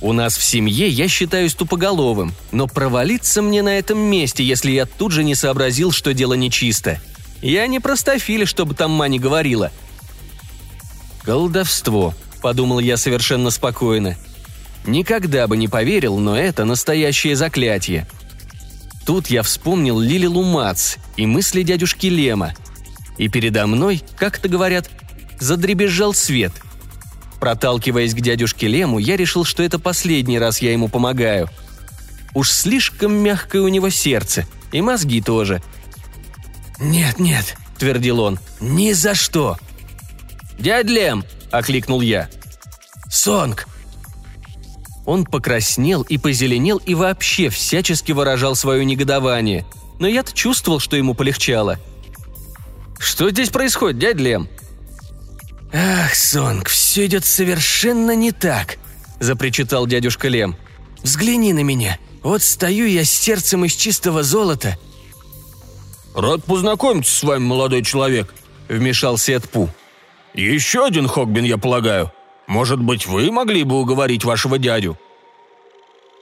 У 0.00 0.12
нас 0.12 0.36
в 0.36 0.42
семье 0.42 0.88
я 0.88 1.06
считаюсь 1.06 1.54
тупоголовым, 1.54 2.34
но 2.50 2.66
провалиться 2.66 3.40
мне 3.40 3.62
на 3.62 3.78
этом 3.78 3.98
месте, 3.98 4.42
если 4.42 4.72
я 4.72 4.84
тут 4.84 5.12
же 5.12 5.22
не 5.22 5.36
сообразил, 5.36 5.92
что 5.92 6.12
дело 6.12 6.34
нечисто. 6.34 7.00
Я 7.42 7.66
не 7.66 7.80
простофиля, 7.80 8.46
чтобы 8.46 8.74
там 8.74 8.92
Мани 8.92 9.18
говорила. 9.18 9.70
«Колдовство»,— 11.22 12.14
подумал 12.42 12.78
я 12.78 12.96
совершенно 12.96 13.50
спокойно. 13.50 14.16
Никогда 14.86 15.46
бы 15.46 15.56
не 15.56 15.68
поверил, 15.68 16.18
но 16.18 16.36
это 16.36 16.64
настоящее 16.64 17.36
заклятие. 17.36 18.06
Тут 19.04 19.26
я 19.28 19.42
вспомнил 19.42 20.00
Лили 20.00 20.26
Лумац 20.26 20.96
и 21.16 21.26
мысли 21.26 21.62
дядюшки 21.62 22.06
Лема— 22.06 22.54
и 23.18 23.28
передо 23.28 23.66
мной, 23.66 24.02
как 24.16 24.38
это 24.38 24.48
говорят, 24.48 24.90
задребезжал 25.38 26.14
свет. 26.14 26.52
Проталкиваясь 27.40 28.14
к 28.14 28.20
дядюшке 28.20 28.68
Лему, 28.68 28.98
я 28.98 29.16
решил, 29.16 29.44
что 29.44 29.62
это 29.62 29.78
последний 29.78 30.38
раз 30.38 30.62
я 30.62 30.72
ему 30.72 30.88
помогаю. 30.88 31.48
Уж 32.34 32.50
слишком 32.50 33.12
мягкое 33.12 33.62
у 33.62 33.68
него 33.68 33.90
сердце, 33.90 34.46
и 34.70 34.80
мозги 34.80 35.20
тоже. 35.20 35.62
«Нет, 36.82 37.18
нет»,— 37.18 37.56
твердил 37.78 38.20
он,— 38.20 38.38
«ни 38.60 38.92
за 38.92 39.14
что». 39.14 39.56
«Дядь 40.58 40.90
Лем!»— 40.90 41.24
окликнул 41.50 42.00
я. 42.00 42.28
«Сонг!» 43.10 43.66
Он 45.06 45.24
покраснел 45.24 46.02
и 46.02 46.18
позеленел 46.18 46.76
и 46.76 46.94
вообще 46.94 47.48
всячески 47.48 48.12
выражал 48.12 48.54
свое 48.54 48.84
негодование. 48.84 49.64
Но 49.98 50.06
я-то 50.06 50.32
чувствовал, 50.32 50.78
что 50.78 50.96
ему 50.96 51.14
полегчало— 51.14 51.78
что 53.02 53.28
здесь 53.30 53.50
происходит, 53.50 53.98
дядь 53.98 54.16
Лем?» 54.16 54.48
«Ах, 55.72 56.14
Сонг, 56.14 56.68
все 56.68 57.06
идет 57.06 57.24
совершенно 57.24 58.14
не 58.14 58.30
так»,– 58.30 58.78
запричитал 59.20 59.88
дядюшка 59.88 60.28
Лем. 60.28 60.56
«Взгляни 61.02 61.52
на 61.52 61.64
меня. 61.64 61.98
Вот 62.22 62.42
стою 62.42 62.86
я 62.86 63.04
с 63.04 63.10
сердцем 63.10 63.64
из 63.64 63.74
чистого 63.74 64.22
золота». 64.22 64.78
«Рад 66.14 66.44
познакомиться 66.44 67.14
с 67.14 67.22
вами, 67.22 67.42
молодой 67.42 67.82
человек»,– 67.82 68.34
вмешался 68.68 69.32
Эдпу. 69.32 69.70
«Еще 70.34 70.84
один 70.84 71.08
Хогбин, 71.08 71.44
я 71.44 71.56
полагаю. 71.56 72.12
Может 72.46 72.80
быть, 72.80 73.06
вы 73.06 73.30
могли 73.30 73.64
бы 73.64 73.80
уговорить 73.80 74.24
вашего 74.24 74.58
дядю?» 74.58 74.98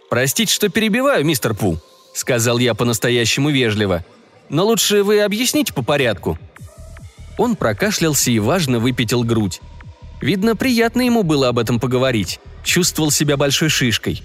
«Простите, 0.08 0.52
что 0.52 0.68
перебиваю, 0.68 1.24
мистер 1.24 1.54
Пу»,– 1.54 1.78
сказал 2.14 2.58
я 2.58 2.74
по-настоящему 2.74 3.50
вежливо. 3.50 4.04
«Но 4.48 4.64
лучше 4.64 5.02
вы 5.02 5.20
объясните 5.22 5.72
по 5.72 5.82
порядку». 5.82 6.38
Он 7.38 7.56
прокашлялся 7.56 8.30
и 8.30 8.38
важно 8.38 8.78
выпятил 8.78 9.24
грудь. 9.24 9.60
Видно, 10.20 10.54
приятно 10.54 11.02
ему 11.02 11.22
было 11.22 11.48
об 11.48 11.58
этом 11.58 11.80
поговорить. 11.80 12.40
Чувствовал 12.62 13.10
себя 13.10 13.36
большой 13.36 13.70
шишкой. 13.70 14.22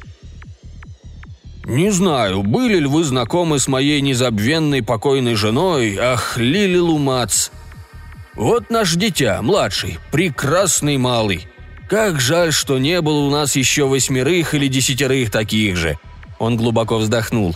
«Не 1.65 1.89
знаю, 1.89 2.43
были 2.43 2.77
ли 2.77 2.85
вы 2.85 3.03
знакомы 3.03 3.59
с 3.59 3.67
моей 3.67 3.99
незабвенной 3.99 4.83
покойной 4.83 5.33
женой, 5.33 5.97
ах, 5.99 6.37
Лили 6.37 6.77
Лумац. 6.77 7.49
Вот 8.35 8.69
наш 8.69 8.93
дитя, 8.93 9.41
младший, 9.41 9.97
прекрасный 10.11 10.97
малый. 10.97 11.47
Как 11.89 12.21
жаль, 12.21 12.53
что 12.53 12.77
не 12.77 13.01
было 13.01 13.25
у 13.25 13.31
нас 13.31 13.55
еще 13.55 13.87
восьмерых 13.87 14.53
или 14.53 14.67
десятерых 14.67 15.31
таких 15.31 15.75
же». 15.75 15.97
Он 16.37 16.55
глубоко 16.55 16.97
вздохнул. 16.97 17.55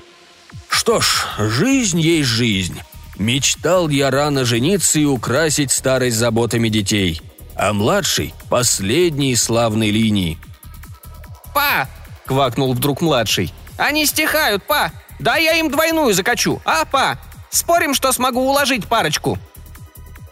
«Что 0.70 1.02
ж, 1.02 1.28
жизнь 1.38 2.00
есть 2.00 2.30
жизнь. 2.30 2.80
Мечтал 3.20 3.90
я 3.90 4.10
рано 4.10 4.46
жениться 4.46 4.98
и 5.00 5.06
украсить 5.06 5.72
старость 5.72 6.16
заботами 6.16 6.70
детей. 6.70 7.22
А 7.54 7.74
младший– 7.74 8.34
последней 8.50 9.36
славной 9.36 9.92
линии. 9.92 10.38
«Па!»– 11.54 11.90
квакнул 12.26 12.74
вдруг 12.74 13.02
младший. 13.02 13.54
«Они 13.80 14.06
стихают, 14.06 14.64
па! 14.64 14.92
Да 15.20 15.38
я 15.38 15.54
им 15.54 15.72
двойную 15.72 16.14
закачу, 16.14 16.62
а, 16.66 16.86
па? 16.86 17.18
Спорим, 17.50 17.94
что 17.94 18.12
смогу 18.12 18.42
уложить 18.42 18.86
парочку?» 18.86 19.40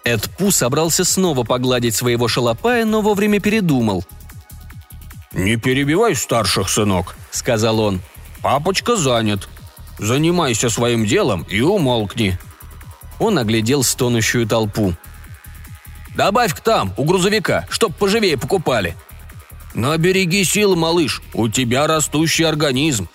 Эд 0.04 0.30
Пу 0.38 0.52
собрался 0.52 1.04
снова 1.04 1.44
погладить 1.44 1.96
своего 1.96 2.28
шалопая, 2.28 2.86
но 2.86 3.02
вовремя 3.02 3.40
передумал. 3.40 4.06
«Не 5.32 5.56
перебивай 5.56 6.16
старших, 6.16 6.70
сынок»,— 6.70 7.16
сказал 7.32 7.80
он. 7.80 8.02
«Папочка 8.42 8.96
занят. 8.96 9.48
Занимайся 9.98 10.70
своим 10.70 11.06
делом 11.06 11.44
и 11.50 11.62
умолкни». 11.62 12.38
Он 13.20 13.38
оглядел 13.38 13.84
стонущую 13.84 14.48
толпу. 14.48 14.94
«Добавь-ка 16.16 16.62
там, 16.62 16.94
у 16.98 17.06
грузовика, 17.06 17.66
чтоб 17.70 17.96
поживее 17.96 18.38
покупали». 18.38 18.96
«Набереги 19.74 20.44
сил, 20.44 20.76
малыш, 20.76 21.22
у 21.34 21.50
тебя 21.50 21.86
растущий 21.86 22.46
организм. 22.46 23.08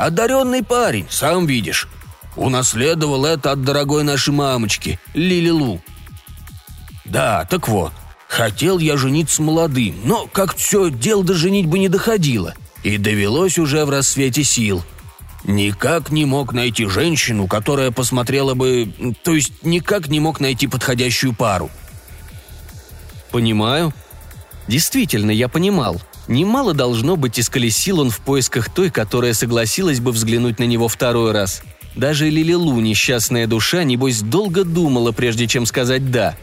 Одаренный 0.00 0.64
парень, 0.64 1.06
сам 1.10 1.44
видишь. 1.44 1.86
Унаследовал 2.34 3.26
это 3.26 3.52
от 3.52 3.64
дорогой 3.64 4.02
нашей 4.02 4.32
мамочки, 4.32 4.98
Лилилу. 5.12 5.82
Да, 7.04 7.46
так 7.50 7.68
вот, 7.68 7.92
хотел 8.26 8.78
я 8.78 8.96
жениться 8.96 9.42
молодым, 9.42 9.96
но 10.04 10.26
как 10.26 10.56
все, 10.56 10.88
дело 10.88 11.22
до 11.22 11.34
женитьбы 11.34 11.78
не 11.78 11.90
доходило. 11.90 12.54
И 12.82 12.96
довелось 12.96 13.58
уже 13.58 13.84
в 13.84 13.90
рассвете 13.90 14.42
сил. 14.42 14.82
Никак 15.44 16.10
не 16.10 16.24
мог 16.24 16.54
найти 16.54 16.86
женщину, 16.86 17.46
которая 17.46 17.90
посмотрела 17.90 18.54
бы... 18.54 18.90
То 19.22 19.34
есть 19.34 19.62
никак 19.62 20.08
не 20.08 20.18
мог 20.18 20.40
найти 20.40 20.66
подходящую 20.66 21.34
пару. 21.34 21.70
«Понимаю», 23.30 23.92
Действительно, 24.70 25.32
я 25.32 25.48
понимал. 25.48 26.00
Немало 26.30 26.74
должно 26.74 27.16
быть 27.16 27.40
исколесил 27.40 27.98
он 27.98 28.10
в 28.10 28.20
поисках 28.20 28.72
той, 28.72 28.88
которая 28.90 29.34
согласилась 29.34 29.98
бы 29.98 30.12
взглянуть 30.12 30.60
на 30.60 30.64
него 30.64 30.86
второй 30.86 31.32
раз. 31.32 31.60
Даже 31.96 32.30
Лилилу, 32.30 32.78
несчастная 32.78 33.48
душа, 33.48 33.82
небось, 33.82 34.20
долго 34.20 34.62
думала, 34.62 35.10
прежде 35.10 35.48
чем 35.48 35.66
сказать 35.66 36.12
«да». 36.12 36.36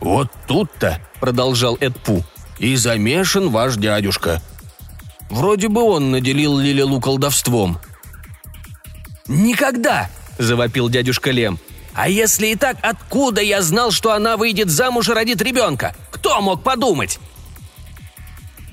«Вот 0.00 0.28
тут-то»,— 0.48 1.00
продолжал 1.20 1.76
Эдпу,— 1.80 2.24
«и 2.58 2.74
замешан 2.74 3.50
ваш 3.50 3.76
дядюшка. 3.76 4.42
Вроде 5.30 5.68
бы 5.68 5.82
он 5.82 6.10
наделил 6.10 6.58
Лилилу 6.58 7.00
колдовством». 7.00 7.78
«Никогда!»– 9.28 10.10
завопил 10.38 10.88
дядюшка 10.88 11.30
Лем. 11.30 11.60
«А 11.94 12.08
если 12.08 12.48
и 12.48 12.56
так, 12.56 12.78
откуда 12.82 13.40
я 13.40 13.62
знал, 13.62 13.92
что 13.92 14.12
она 14.12 14.36
выйдет 14.36 14.68
замуж 14.68 15.10
и 15.10 15.12
родит 15.12 15.40
ребенка? 15.42 15.94
Кто 16.10 16.40
мог 16.40 16.64
подумать?» 16.64 17.20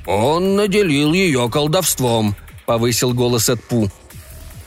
«Он 0.05 0.55
наделил 0.55 1.13
ее 1.13 1.49
колдовством»,— 1.49 2.35
повысил 2.65 3.13
голос 3.13 3.49
Эдпу. 3.49 3.89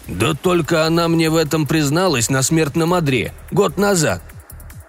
«Да 0.06 0.34
только 0.34 0.86
она 0.86 1.08
мне 1.08 1.30
в 1.30 1.36
этом 1.36 1.66
призналась 1.66 2.30
на 2.30 2.42
смертном 2.42 2.94
одре, 2.94 3.32
год 3.50 3.76
назад. 3.78 4.22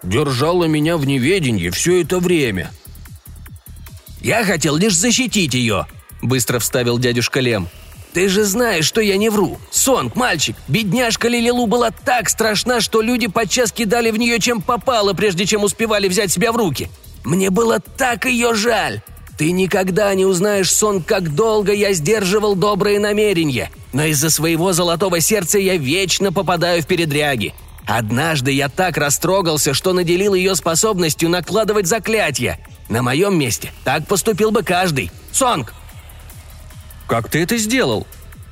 Держала 0.03 0.65
меня 0.65 0.97
в 0.97 1.05
неведении 1.05 1.69
все 1.69 2.01
это 2.01 2.19
время». 2.19 2.71
«Я 4.21 4.43
хотел 4.43 4.75
лишь 4.75 4.95
защитить 4.95 5.53
ее»,— 5.53 5.87
быстро 6.21 6.59
вставил 6.59 6.99
дядюшка 6.99 7.39
Лем. 7.39 7.69
«Ты 8.13 8.29
же 8.29 8.43
знаешь, 8.43 8.85
что 8.85 9.01
я 9.01 9.17
не 9.17 9.29
вру. 9.29 9.57
Сонг, 9.71 10.15
мальчик, 10.15 10.55
бедняжка 10.67 11.27
Лилилу 11.27 11.67
была 11.67 11.91
так 11.91 12.29
страшна, 12.29 12.81
что 12.81 13.01
люди 13.01 13.27
подчас 13.27 13.71
кидали 13.71 14.11
в 14.11 14.17
нее 14.17 14.39
чем 14.39 14.61
попало, 14.61 15.13
прежде 15.13 15.45
чем 15.45 15.63
успевали 15.63 16.07
взять 16.07 16.31
себя 16.31 16.51
в 16.51 16.55
руки. 16.55 16.89
Мне 17.23 17.49
было 17.49 17.79
так 17.79 18.25
ее 18.25 18.53
жаль. 18.53 19.01
Ты 19.37 19.51
никогда 19.51 20.13
не 20.13 20.25
узнаешь, 20.25 20.71
сон, 20.71 21.03
как 21.03 21.35
долго 21.35 21.73
я 21.73 21.91
сдерживал 21.93 22.55
добрые 22.55 22.99
намерения, 22.99 23.69
но 23.91 24.05
из-за 24.05 24.29
своего 24.29 24.71
золотого 24.71 25.19
сердца 25.19 25.59
я 25.59 25.75
вечно 25.75 26.31
попадаю 26.31 26.81
в 26.81 26.87
передряги. 26.87 27.53
Однажды 27.85 28.51
я 28.51 28.69
так 28.69 28.97
растрогался, 28.97 29.73
что 29.73 29.93
наделил 29.93 30.33
ее 30.33 30.55
способностью 30.55 31.29
накладывать 31.29 31.85
заклятия. 31.85 32.59
На 32.87 33.01
моем 33.01 33.37
месте 33.37 33.71
так 33.83 34.07
поступил 34.07 34.51
бы 34.51 34.63
каждый. 34.63 35.11
Сонг!» 35.31 35.73
«Как 37.07 37.29
ты 37.29 37.43
это 37.43 37.57
сделал?» 37.57 38.07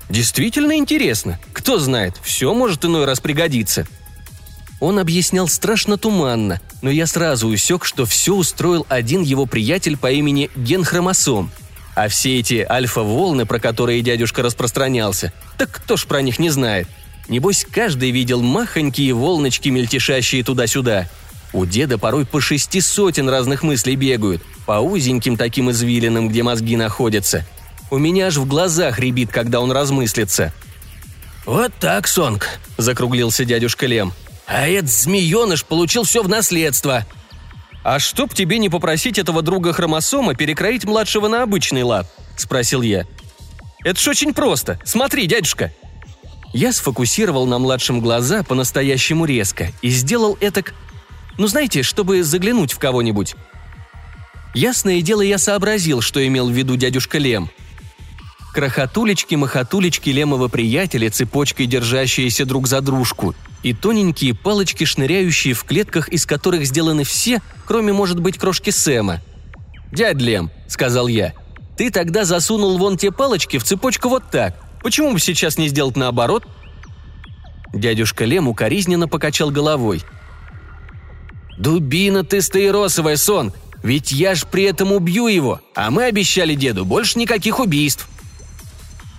«Действительно 0.09 0.75
интересно. 0.75 1.39
Кто 1.53 1.79
знает, 1.79 2.15
все 2.21 2.53
может 2.53 2.85
иной 2.85 3.05
раз 3.05 3.21
пригодиться», 3.21 3.87
он 4.83 4.99
объяснял 4.99 5.47
страшно 5.47 5.97
туманно, 5.97 6.59
но 6.81 6.89
я 6.89 7.07
сразу 7.07 7.47
усек, 7.47 7.85
что 7.85 8.05
все 8.05 8.35
устроил 8.35 8.85
один 8.89 9.21
его 9.21 9.45
приятель 9.45 9.95
по 9.95 10.11
имени 10.11 10.49
Генхромосом. 10.57 11.51
А 11.95 12.09
все 12.09 12.37
эти 12.37 12.67
альфа-волны, 12.69 13.45
про 13.45 13.59
которые 13.59 14.01
дядюшка 14.01 14.41
распространялся, 14.41 15.31
так 15.57 15.71
кто 15.71 15.95
ж 15.95 16.05
про 16.05 16.21
них 16.21 16.37
не 16.37 16.49
знает? 16.49 16.89
Небось, 17.29 17.65
каждый 17.71 18.11
видел 18.11 18.41
махонькие 18.41 19.13
волночки, 19.13 19.69
мельтешащие 19.69 20.43
туда-сюда. 20.43 21.07
У 21.53 21.65
деда 21.65 21.97
порой 21.97 22.25
по 22.25 22.41
шести 22.41 22.81
сотен 22.81 23.29
разных 23.29 23.63
мыслей 23.63 23.95
бегают, 23.95 24.41
по 24.65 24.81
узеньким 24.81 25.37
таким 25.37 25.71
извилинам, 25.71 26.27
где 26.27 26.43
мозги 26.43 26.75
находятся. 26.75 27.45
У 27.89 27.99
меня 27.99 28.27
аж 28.27 28.35
в 28.35 28.45
глазах 28.45 28.99
рябит, 28.99 29.31
когда 29.31 29.61
он 29.61 29.71
размыслится. 29.71 30.51
«Вот 31.45 31.71
так, 31.79 32.05
Сонг»,— 32.09 32.49
закруглился 32.77 33.45
дядюшка 33.45 33.85
Лем. 33.85 34.11
А 34.45 34.67
этот 34.67 34.91
змееныш 34.91 35.65
получил 35.65 36.03
все 36.03 36.21
в 36.21 36.29
наследство. 36.29 37.05
«А 37.83 37.99
чтоб 37.99 38.33
тебе 38.33 38.59
не 38.59 38.69
попросить 38.69 39.17
этого 39.17 39.41
друга 39.41 39.73
хромосома 39.73 40.35
перекроить 40.35 40.85
младшего 40.85 41.27
на 41.27 41.43
обычный 41.43 41.83
лад?»– 41.83 42.07
спросил 42.37 42.81
я. 42.81 43.05
«Это 43.83 43.99
ж 43.99 44.07
очень 44.07 44.33
просто. 44.33 44.79
Смотри, 44.85 45.27
дядюшка». 45.27 45.73
Я 46.53 46.71
сфокусировал 46.71 47.45
на 47.45 47.59
младшем 47.59 47.99
глаза 47.99 48.43
по-настоящему 48.43 49.25
резко 49.25 49.71
и 49.81 49.89
сделал 49.89 50.37
это, 50.39 50.63
ну 51.37 51.47
знаете, 51.47 51.81
чтобы 51.81 52.23
заглянуть 52.23 52.73
в 52.73 52.79
кого-нибудь. 52.79 53.35
Ясное 54.53 55.01
дело, 55.01 55.21
я 55.21 55.39
сообразил, 55.39 55.99
что 56.01 56.25
имел 56.25 56.47
в 56.47 56.53
виду 56.53 56.77
дядюшка 56.77 57.17
Лем. 57.17 57.49
Крохотулечки-махотулечки 58.53 60.09
Лемова 60.11 60.47
приятеля, 60.47 61.09
цепочкой 61.09 61.65
держащиеся 61.65 62.45
друг 62.45 62.67
за 62.67 62.81
дружку– 62.81 63.35
и 63.63 63.73
тоненькие 63.73 64.35
палочки, 64.35 64.83
шныряющие 64.83 65.53
в 65.53 65.63
клетках, 65.63 66.09
из 66.09 66.25
которых 66.25 66.65
сделаны 66.65 67.05
все, 67.05 67.41
кроме, 67.65 67.93
может 67.93 68.19
быть, 68.19 68.37
крошки 68.37 68.69
Сэма. 68.69 69.21
«Дядь 69.91 70.21
Лем»,— 70.21 70.51
сказал 70.67 71.07
я,— 71.07 71.33
«ты 71.77 71.89
тогда 71.89 72.25
засунул 72.25 72.77
вон 72.77 72.97
те 72.97 73.11
палочки 73.11 73.57
в 73.57 73.63
цепочку 73.63 74.09
вот 74.09 74.29
так. 74.29 74.55
Почему 74.81 75.13
бы 75.13 75.19
сейчас 75.19 75.57
не 75.57 75.69
сделать 75.69 75.95
наоборот?» 75.95 76.45
Дядюшка 77.73 78.25
Лем 78.25 78.47
укоризненно 78.47 79.07
покачал 79.07 79.49
головой. 79.49 80.03
«Дубина 81.57 82.23
ты 82.23 82.41
стаиросовая, 82.41 83.15
сон! 83.15 83.53
Ведь 83.81 84.11
я 84.11 84.33
ж 84.35 84.45
при 84.45 84.63
этом 84.63 84.91
убью 84.91 85.27
его, 85.27 85.59
а 85.75 85.91
мы 85.91 86.05
обещали 86.05 86.55
деду 86.55 86.85
больше 86.85 87.17
никаких 87.19 87.59
убийств!» 87.59 88.07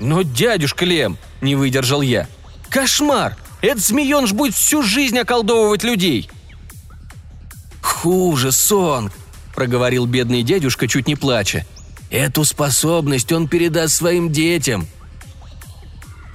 «Но, 0.01 0.23
дядюшка 0.23 0.85
Лем!»– 0.85 1.17
не 1.41 1.55
выдержал 1.55 2.03
я. 2.03 2.29
«Кошмар! 2.69 3.37
Этот 3.65 3.83
змееныш 3.83 4.35
будет 4.35 4.55
всю 4.55 4.83
жизнь 4.83 5.19
околдовывать 5.19 5.85
людей!» 5.85 6.29
«Хуже, 7.81 8.53
Сонг!»– 8.53 9.11
проговорил 9.55 10.05
бедный 10.05 10.43
дядюшка, 10.43 10.87
чуть 10.87 11.09
не 11.09 11.17
плача. 11.17 11.65
«Эту 12.11 12.45
способность 12.45 13.33
он 13.33 13.49
передаст 13.49 13.95
своим 13.95 14.31
детям!» 14.31 14.87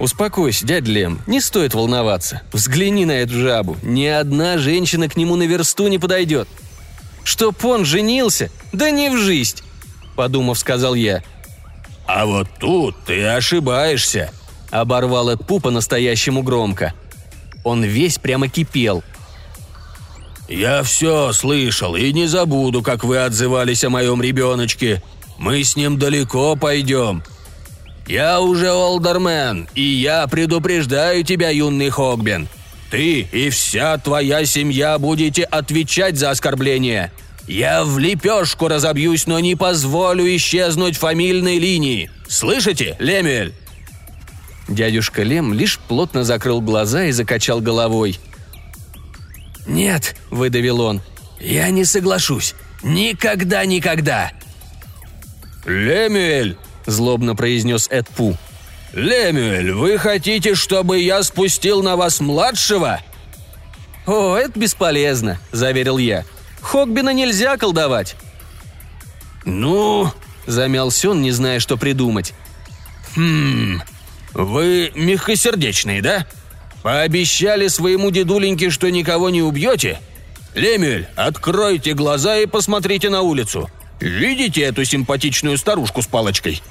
«Успокойся, 0.00 0.66
дядя 0.66 0.90
Лем, 0.90 1.20
не 1.28 1.40
стоит 1.40 1.72
волноваться. 1.72 2.42
Взгляни 2.52 3.04
на 3.04 3.12
эту 3.12 3.34
жабу. 3.34 3.76
Ни 3.82 4.06
одна 4.06 4.58
женщина 4.58 5.08
к 5.08 5.16
нему 5.16 5.36
на 5.36 5.44
версту 5.44 5.86
не 5.86 6.00
подойдет. 6.00 6.48
Чтоб 7.22 7.64
он 7.64 7.84
женился? 7.84 8.50
Да 8.72 8.90
не 8.90 9.08
в 9.08 9.16
жизнь!» 9.16 9.58
Подумав, 10.16 10.58
сказал 10.58 10.96
я. 10.96 11.22
«А 12.08 12.26
вот 12.26 12.48
тут 12.58 12.96
ты 13.06 13.24
ошибаешься»,— 13.24 14.32
оборвал 14.72 15.30
Эдпу 15.30 15.60
по-настоящему 15.60 16.42
громко. 16.42 16.92
Он 17.64 17.84
весь 17.84 18.18
прямо 18.18 18.48
кипел. 18.48 19.02
«Я 20.48 20.82
все 20.82 21.32
слышал 21.32 21.94
и 21.94 22.12
не 22.12 22.26
забуду, 22.26 22.82
как 22.82 23.04
вы 23.04 23.18
отзывались 23.18 23.84
о 23.84 23.90
моем 23.90 24.20
ребеночке. 24.20 25.02
Мы 25.38 25.62
с 25.62 25.76
ним 25.76 25.98
далеко 25.98 26.56
пойдем. 26.56 27.22
Я 28.06 28.40
уже 28.40 28.72
олдермен, 28.72 29.68
и 29.76 29.82
я 29.82 30.26
предупреждаю 30.26 31.22
тебя, 31.22 31.50
юный 31.50 31.90
Хогбен. 31.90 32.48
Ты 32.90 33.20
и 33.20 33.50
вся 33.50 33.96
твоя 33.98 34.44
семья 34.44 34.98
будете 34.98 35.44
отвечать 35.44 36.16
за 36.16 36.30
оскорбление. 36.30 37.12
Я 37.46 37.84
в 37.84 37.98
лепешку 37.98 38.66
разобьюсь, 38.66 39.28
но 39.28 39.38
не 39.38 39.54
позволю 39.54 40.24
исчезнуть 40.36 40.96
фамильной 40.96 41.58
линии. 41.58 42.10
Слышите, 42.28 42.96
Лемюэль?» 42.98 43.54
Дядюшка 44.70 45.24
Лем 45.24 45.52
лишь 45.52 45.80
плотно 45.80 46.22
закрыл 46.22 46.60
глаза 46.60 47.04
и 47.04 47.10
закачал 47.10 47.60
головой. 47.60 48.20
«Нет»,— 49.66 50.14
выдавил 50.30 50.80
он,— 50.80 51.02
«я 51.40 51.68
не 51.70 51.84
соглашусь. 51.84 52.54
Никогда-никогда!» 52.84 54.30
«Лемюэль!»— 55.66 56.56
злобно 56.86 57.34
произнес 57.34 57.88
Эдпу. 57.90 58.38
«Лемюэль, 58.92 59.72
вы 59.72 59.98
хотите, 59.98 60.54
чтобы 60.54 61.00
я 61.00 61.24
спустил 61.24 61.82
на 61.82 61.96
вас 61.96 62.20
младшего?» 62.20 63.00
«О, 64.06 64.36
это 64.36 64.58
бесполезно»,– 64.58 65.38
заверил 65.52 65.98
я. 65.98 66.24
«Хогбина 66.60 67.10
нельзя 67.10 67.56
колдовать». 67.56 68.16
«Ну...»– 69.44 70.12
замялся 70.46 71.10
он, 71.10 71.22
не 71.22 71.32
зная, 71.32 71.58
что 71.58 71.76
придумать. 71.76 72.34
«Хм... 73.16 73.82
Вы 74.34 74.92
мягкосердечные, 74.94 76.02
да? 76.02 76.26
Пообещали 76.82 77.68
своему 77.68 78.10
дедуленьке, 78.10 78.70
что 78.70 78.90
никого 78.90 79.30
не 79.30 79.42
убьете? 79.42 80.00
Лемюэль, 80.54 81.08
откройте 81.16 81.94
глаза 81.94 82.38
и 82.38 82.46
посмотрите 82.46 83.10
на 83.10 83.22
улицу. 83.22 83.70
Видите 84.00 84.62
эту 84.62 84.84
симпатичную 84.84 85.58
старушку 85.58 86.02
с 86.02 86.06
палочкой?» 86.06 86.62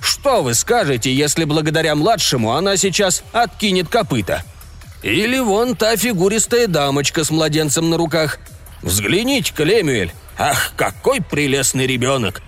Что 0.00 0.42
вы 0.42 0.54
скажете, 0.54 1.14
если 1.14 1.44
благодаря 1.44 1.94
младшему 1.94 2.54
она 2.54 2.76
сейчас 2.76 3.22
откинет 3.32 3.88
копыта? 3.88 4.42
Или 5.02 5.38
вон 5.38 5.76
та 5.76 5.96
фигуристая 5.96 6.66
дамочка 6.66 7.24
с 7.24 7.30
младенцем 7.30 7.90
на 7.90 7.96
руках. 7.96 8.38
Взгляните-ка. 8.82 9.64
Ах, 10.38 10.72
какой 10.76 11.20
прелестный 11.20 11.86
ребенок. 11.86 12.42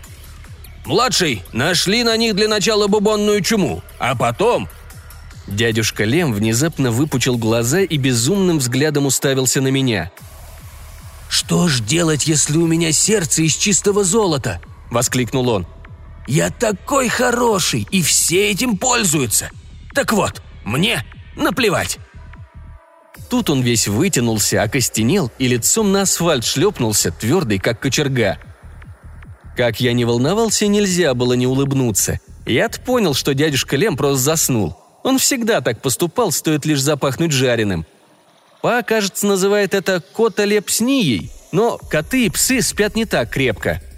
Младший, 0.85 1.43
нашли 1.53 2.05
на 2.05 2.17
них 2.17 2.35
для 2.35 2.49
начала 2.49 2.87
бубонную 2.87 3.41
чуму, 3.43 3.83
а 3.99 4.15
потом... 4.15 4.69
Дядюшка 5.49 6.05
Лем 6.05 6.33
внезапно 6.33 6.93
выпучил 6.93 7.37
глаза 7.37 7.81
и 7.81 7.97
безумным 7.97 8.59
взглядом 8.59 9.07
уставился 9.07 9.61
на 9.61 9.69
меня. 9.69 10.13
«Что 11.29 11.67
ж 11.67 11.81
делать, 11.81 12.27
если 12.27 12.57
у 12.57 12.67
меня 12.67 12.93
сердце 12.93 13.43
из 13.43 13.57
чистого 13.57 14.05
золота?»– 14.05 14.61
воскликнул 14.91 15.49
он. 15.49 15.67
Я 16.27 16.51
такой 16.51 17.09
хороший, 17.09 17.87
и 17.91 18.01
все 18.03 18.51
этим 18.51 18.77
пользуются. 18.77 19.51
Так 19.95 20.13
вот, 20.13 20.43
мне 20.65 21.05
наплевать. 21.37 21.99
Тут 23.29 23.51
он 23.51 23.63
весь 23.63 23.89
вытянулся, 23.89 24.63
окостенел 24.63 25.31
и 25.39 25.49
лицом 25.49 25.91
на 25.91 26.03
асфальт 26.03 26.45
шлепнулся, 26.45 27.11
твердый, 27.11 27.59
как 27.59 27.81
кочерга. 27.81 28.39
Как 29.57 29.81
я 29.81 29.93
не 29.93 30.05
волновался, 30.05 30.67
нельзя 30.67 31.15
было 31.15 31.35
не 31.35 31.47
улыбнуться. 31.47 32.21
Я-то 32.47 32.81
понял, 32.81 33.15
что 33.15 33.35
дядюшка 33.35 33.77
Лем 33.77 33.97
просто 33.97 34.23
заснул. 34.23 34.77
Он 35.05 35.19
всегда 35.19 35.61
так 35.61 35.81
поступал, 35.81 36.33
стоит 36.33 36.65
лишь 36.65 36.81
запахнуть 36.81 37.33
жареным. 37.33 37.87
Па, 38.63 38.83
кажется, 38.83 39.27
называет 39.27 39.75
это 39.75 40.03
«кота-леп-снией», 40.15 41.31
но 41.51 41.79
коты 41.91 42.27
и 42.27 42.31
псы 42.31 42.63
спят 42.63 42.95
не 42.95 43.05
так 43.05 43.31
крепко– 43.31 43.81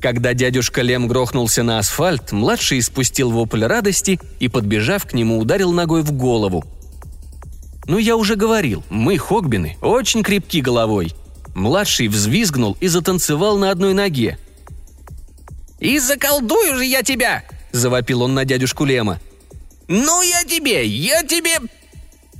когда 0.00 0.32
дядюшка 0.32 0.82
Лем 0.82 1.08
грохнулся 1.08 1.62
на 1.62 1.78
асфальт, 1.78 2.30
младший 2.30 2.78
испустил 2.78 3.30
вопль 3.30 3.64
радости 3.64 4.20
и, 4.38 4.48
подбежав 4.48 5.04
к 5.06 5.12
нему, 5.12 5.38
ударил 5.38 5.72
ногой 5.72 6.02
в 6.02 6.12
голову. 6.12 6.64
Ну, 7.86 7.98
я 7.98 8.16
уже 8.16 8.36
говорил, 8.36 8.84
мы, 8.90 9.18
Хогбины, 9.18 9.76
очень 9.80 10.22
крепки 10.22 10.60
головой. 10.60 11.14
Младший 11.54 12.06
взвизгнул 12.08 12.76
и 12.80 12.86
затанцевал 12.86 13.58
на 13.58 13.70
одной 13.70 13.92
ноге. 13.92 14.38
«И 15.78 15.98
заколдую 15.98 16.76
же 16.76 16.84
я 16.84 17.02
тебя!»– 17.02 17.44
завопил 17.72 18.22
он 18.22 18.34
на 18.34 18.44
дядюшку 18.44 18.84
Лема. 18.84 19.20
«Ну 19.86 20.22
я 20.22 20.44
тебе, 20.44 20.84
я 20.86 21.22
тебе...» 21.22 21.58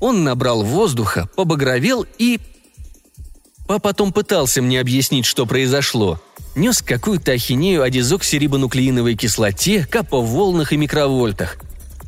Он 0.01 0.25
набрал 0.25 0.63
воздуха, 0.63 1.29
побагровел 1.35 2.07
и... 2.19 2.41
А 3.69 3.79
потом 3.79 4.13
пытался 4.13 4.63
мне 4.63 4.81
объяснить, 4.81 5.27
что 5.27 5.45
произошло– 5.47 6.21
нес 6.59 6.83
какую-то 6.83 7.33
ахинею 7.33 7.83
о 7.83 7.91
дезоксирибонуклеиновой 7.91 9.15
кислоте, 9.15 9.87
капо-волнах 9.89 10.73
и 10.73 10.77
микровольтах. 10.77 11.57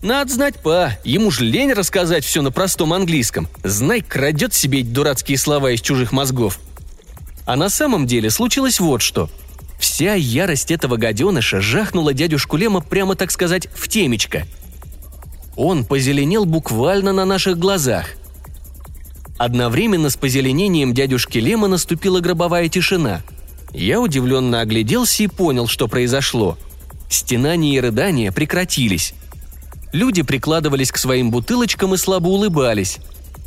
Надо 0.02 0.32
знать 0.32 0.56
па, 0.62 0.98
ему 1.04 1.30
ж 1.30 1.40
лень 1.40 1.72
рассказать 1.72 2.24
все 2.24 2.42
на 2.42 2.50
простом 2.50 2.92
английском. 2.92 3.48
Знай, 3.62 4.00
крадет 4.00 4.54
себе 4.54 4.80
эти 4.80 4.88
дурацкие 4.88 5.38
слова 5.38 5.70
из 5.70 5.80
чужих 5.80 6.12
мозгов. 6.12 6.58
А 7.46 7.56
на 7.56 7.68
самом 7.68 8.06
деле 8.06 8.30
случилось 8.30 8.80
вот 8.80 9.02
что. 9.02 9.30
Вся 9.80 10.14
ярость 10.14 10.70
этого 10.70 10.96
гаденыша 10.96 11.60
жахнула 11.60 12.14
дядюшку 12.14 12.56
Лема 12.56 12.80
прямо, 12.80 13.16
так 13.16 13.32
сказать, 13.32 13.66
в 13.74 13.88
темечко. 13.88 14.46
Он 15.56 15.84
позеленел 15.84 16.44
буквально 16.44 17.12
на 17.12 17.24
наших 17.24 17.58
глазах. 17.58 18.10
Одновременно 19.38 20.08
с 20.08 20.16
позеленением 20.16 20.94
дядюшки 20.94 21.38
Лема 21.38 21.66
наступила 21.66 22.20
гробовая 22.20 22.68
тишина– 22.68 23.22
я 23.72 24.00
удивленно 24.00 24.60
огляделся 24.60 25.22
и 25.22 25.26
понял, 25.28 25.66
что 25.66 25.86
произошло. 25.88 26.58
Стенания 27.08 27.76
и 27.76 27.80
рыдания 27.80 28.32
прекратились. 28.32 29.14
Люди 29.92 30.22
прикладывались 30.22 30.92
к 30.92 30.98
своим 30.98 31.30
бутылочкам 31.30 31.94
и 31.94 31.96
слабо 31.96 32.28
улыбались. 32.28 32.98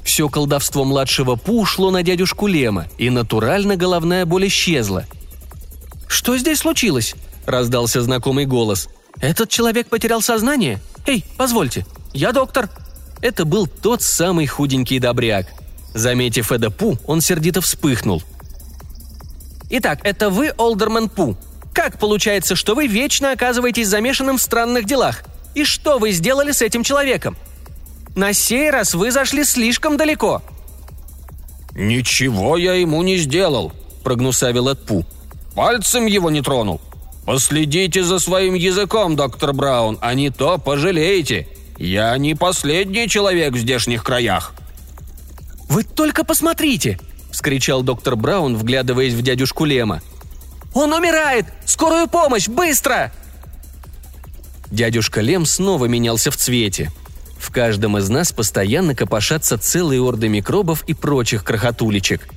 Все 0.03 0.27
колдовство 0.29 0.83
младшего 0.83 1.35
Пу 1.35 1.61
ушло 1.61 1.89
на 1.89 2.03
дядюшку 2.03 2.47
Лема, 2.47 2.87
и 2.97 3.09
натурально 3.09 3.77
головная 3.77 4.25
боль 4.25 4.47
исчезла. 4.47 5.05
«Что 6.13 6.37
здесь 6.37 6.59
случилось?»– 6.59 7.15
раздался 7.45 8.01
знакомый 8.01 8.45
голос. 8.45 8.87
«Этот 9.19 9.49
человек 9.49 9.87
потерял 9.87 10.21
сознание? 10.21 10.79
Эй, 11.05 11.25
позвольте, 11.37 11.85
я 12.13 12.31
доктор!» 12.31 12.69
Это 13.21 13.45
был 13.45 13.67
тот 13.67 14.01
самый 14.01 14.47
худенький 14.47 14.99
добряк. 14.99 15.47
Заметив 15.93 16.51
Эда 16.51 16.69
Пу, 16.69 16.97
он 17.07 17.21
сердито 17.21 17.61
вспыхнул– 17.61 18.23
Итак, 19.75 20.01
это 20.03 20.29
вы, 20.29 20.53
Олдерман 20.55 21.09
Пу. 21.09 21.35
Как 21.73 21.97
получается, 21.97 22.55
что 22.55 22.75
вы 22.75 22.85
вечно 22.85 23.31
оказываетесь 23.31 23.87
замешанным 23.87 24.37
в 24.37 24.41
странных 24.41 24.85
делах? 24.85 25.23
И 25.55 25.63
что 25.63 25.97
вы 25.97 26.11
сделали 26.11 26.51
с 26.51 26.61
этим 26.61 26.83
человеком? 26.83 27.35
На 28.15 28.33
сей 28.33 28.69
раз 28.69 28.93
вы 28.93 29.11
зашли 29.11 29.43
слишком 29.43 29.97
далеко». 29.97 30.43
«Ничего 31.73 32.55
я 32.55 32.75
ему 32.75 33.01
не 33.01 33.17
сделал»,– 33.17 33.73
прогнусавил 34.03 34.69
Эдпу. 34.69 35.07
«Пальцем 35.55 36.05
его 36.05 36.29
не 36.29 36.41
тронул. 36.41 36.81
Последите 37.25 38.03
за 38.03 38.19
своим 38.19 38.53
языком, 38.53 39.15
доктор 39.15 39.53
Браун, 39.53 39.97
а 40.01 40.13
не 40.13 40.29
то 40.29 40.57
пожалеете. 40.57 41.47
Я 41.77 42.17
не 42.17 42.35
последний 42.35 43.07
человек 43.07 43.53
в 43.53 43.57
здешних 43.57 44.03
краях». 44.03 44.53
«Вы 45.69 45.83
только 45.83 46.23
посмотрите!»– 46.23 46.99
вскричал 47.31 47.83
доктор 47.83 48.15
Браун, 48.15 48.55
вглядываясь 48.55 49.13
в 49.13 49.21
дядюшку 49.21 49.65
Лема. 49.65 50.01
«Он 50.73 50.93
умирает! 50.93 51.45
Скорую 51.65 52.07
помощь! 52.07 52.47
Быстро!» 52.47 53.11
Дядюшка 54.69 55.21
Лем 55.21 55.45
снова 55.45 55.85
менялся 55.85 56.31
в 56.31 56.37
цвете. 56.37 56.91
В 57.37 57.51
каждом 57.51 57.97
из 57.97 58.09
нас 58.09 58.31
постоянно 58.31 58.95
копошатся 58.95 59.57
целые 59.57 60.01
орды 60.01 60.29
микробов 60.29 60.83
и 60.87 60.93
прочих 60.93 61.43
крохотулечек. 61.43 62.27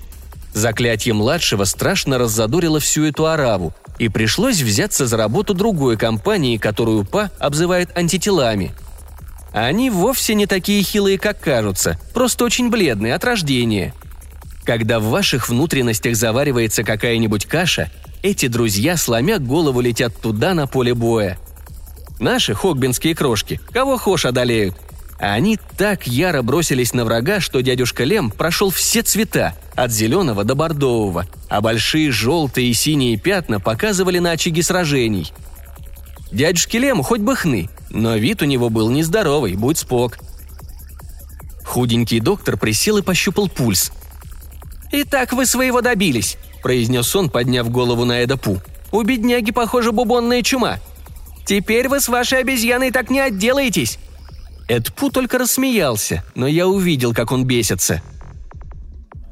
Заклятие 0.56 1.14
младшего 1.14 1.64
страшно 1.64 2.18
раззадорило 2.18 2.80
всю 2.80 3.04
эту 3.04 3.26
ораву, 3.26 3.74
и 3.98 4.08
пришлось 4.08 4.62
взяться 4.62 5.06
за 5.06 5.16
работу 5.16 5.54
другой 5.54 5.96
компании, 5.96 6.56
которую 6.56 7.04
ПА 7.04 7.30
обзывает 7.38 7.96
антителами. 7.96 8.72
Они 9.52 9.90
вовсе 9.90 10.34
не 10.34 10.46
такие 10.46 10.82
хилые, 10.82 11.18
как 11.18 11.38
кажутся, 11.40 11.98
просто 12.14 12.44
очень 12.44 12.70
бледные 12.70 13.14
от 13.14 13.22
рождения– 13.22 13.94
когда 14.66 14.98
в 14.98 15.04
ваших 15.04 15.48
внутренностях 15.48 16.16
заваривается 16.16 16.82
какая-нибудь 16.82 17.46
каша, 17.46 17.88
эти 18.22 18.48
друзья, 18.48 18.96
сломя 18.96 19.38
голову, 19.38 19.80
летят 19.80 20.20
туда, 20.20 20.54
на 20.54 20.66
поле 20.66 20.92
боя. 20.92 21.38
Наши 22.18 22.52
хогбинские 22.52 23.14
крошки, 23.14 23.60
кого 23.72 23.96
хошь 23.96 24.24
одолеют. 24.24 24.74
А 25.18 25.32
они 25.32 25.58
так 25.76 26.06
яро 26.06 26.42
бросились 26.42 26.92
на 26.92 27.04
врага, 27.04 27.40
что 27.40 27.60
дядюшка 27.60 28.04
Лем 28.04 28.30
прошел 28.30 28.70
все 28.70 29.02
цвета, 29.02 29.54
от 29.74 29.90
зеленого 29.90 30.44
до 30.44 30.54
бордового, 30.54 31.26
а 31.48 31.60
большие 31.60 32.10
желтые 32.10 32.68
и 32.68 32.74
синие 32.74 33.16
пятна 33.16 33.60
показывали 33.60 34.18
на 34.18 34.32
очаги 34.32 34.62
сражений. 34.62 35.32
Дядюшке 36.32 36.78
Лему 36.78 37.02
хоть 37.02 37.20
бы 37.20 37.34
хны, 37.34 37.70
но 37.90 38.16
вид 38.16 38.42
у 38.42 38.44
него 38.44 38.68
был 38.68 38.90
нездоровый, 38.90 39.54
будь 39.54 39.78
спок. 39.78 40.18
Худенький 41.64 42.20
доктор 42.20 42.56
присел 42.56 42.98
и 42.98 43.02
пощупал 43.02 43.48
пульс– 43.48 43.92
«Итак, 44.92 45.32
вы 45.32 45.46
своего 45.46 45.80
добились»,– 45.80 46.38
произнес 46.62 47.14
он, 47.16 47.28
подняв 47.28 47.70
голову 47.70 48.04
на 48.04 48.24
Эдапу. 48.24 48.60
«У 48.92 49.02
бедняги, 49.02 49.50
похоже, 49.50 49.92
бубонная 49.92 50.42
чума. 50.42 50.78
Теперь 51.44 51.88
вы 51.88 52.00
с 52.00 52.08
вашей 52.08 52.40
обезьяной 52.40 52.90
так 52.90 53.10
не 53.10 53.20
отделаетесь». 53.20 53.98
Эдпу 54.68 55.10
только 55.10 55.38
рассмеялся, 55.38 56.24
но 56.34 56.46
я 56.46 56.66
увидел, 56.66 57.14
как 57.14 57.32
он 57.32 57.44
бесится. 57.44 58.02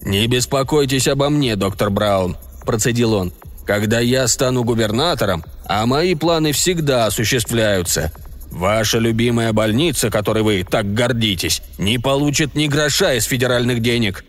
«Не 0.03 0.27
беспокойтесь 0.27 1.09
обо 1.09 1.29
мне, 1.31 1.57
доктор 1.57 1.91
Браун»,– 1.91 2.37
процедил 2.67 3.15
он. 3.15 3.33
«Когда 3.67 4.01
я 4.01 4.29
стану 4.29 4.63
губернатором, 4.63 5.45
а 5.67 5.87
мои 5.87 6.15
планы 6.15 6.53
всегда 6.53 7.07
осуществляются, 7.07 8.13
Ваша 8.55 9.01
любимая 9.01 9.53
больница, 9.53 10.11
которой 10.11 10.45
вы 10.45 10.65
так 10.65 10.95
гордитесь, 10.95 11.61
не 11.77 11.99
получит 11.99 12.55
ни 12.55 12.69
гроша 12.69 13.15
из 13.15 13.25
федеральных 13.25 13.81
денег. 13.81 14.25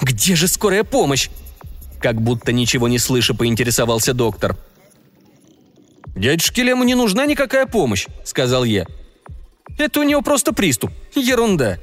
«Где 0.00 0.34
же 0.34 0.48
скорая 0.48 0.82
помощь?» 0.82 1.28
Как 2.00 2.22
будто 2.22 2.52
ничего 2.52 2.88
не 2.88 2.98
слыша, 2.98 3.34
поинтересовался 3.34 4.14
доктор. 4.14 4.56
«Дядюшке 6.16 6.62
Лему 6.62 6.84
не 6.84 6.94
нужна 6.94 7.26
никакая 7.26 7.66
помощь»,— 7.66 8.06
сказал 8.24 8.64
я. 8.64 8.86
Это 9.78 10.00
у 10.00 10.02
него 10.02 10.22
просто 10.22 10.52
приступ. 10.52 10.90
Ерунда». 11.14 11.78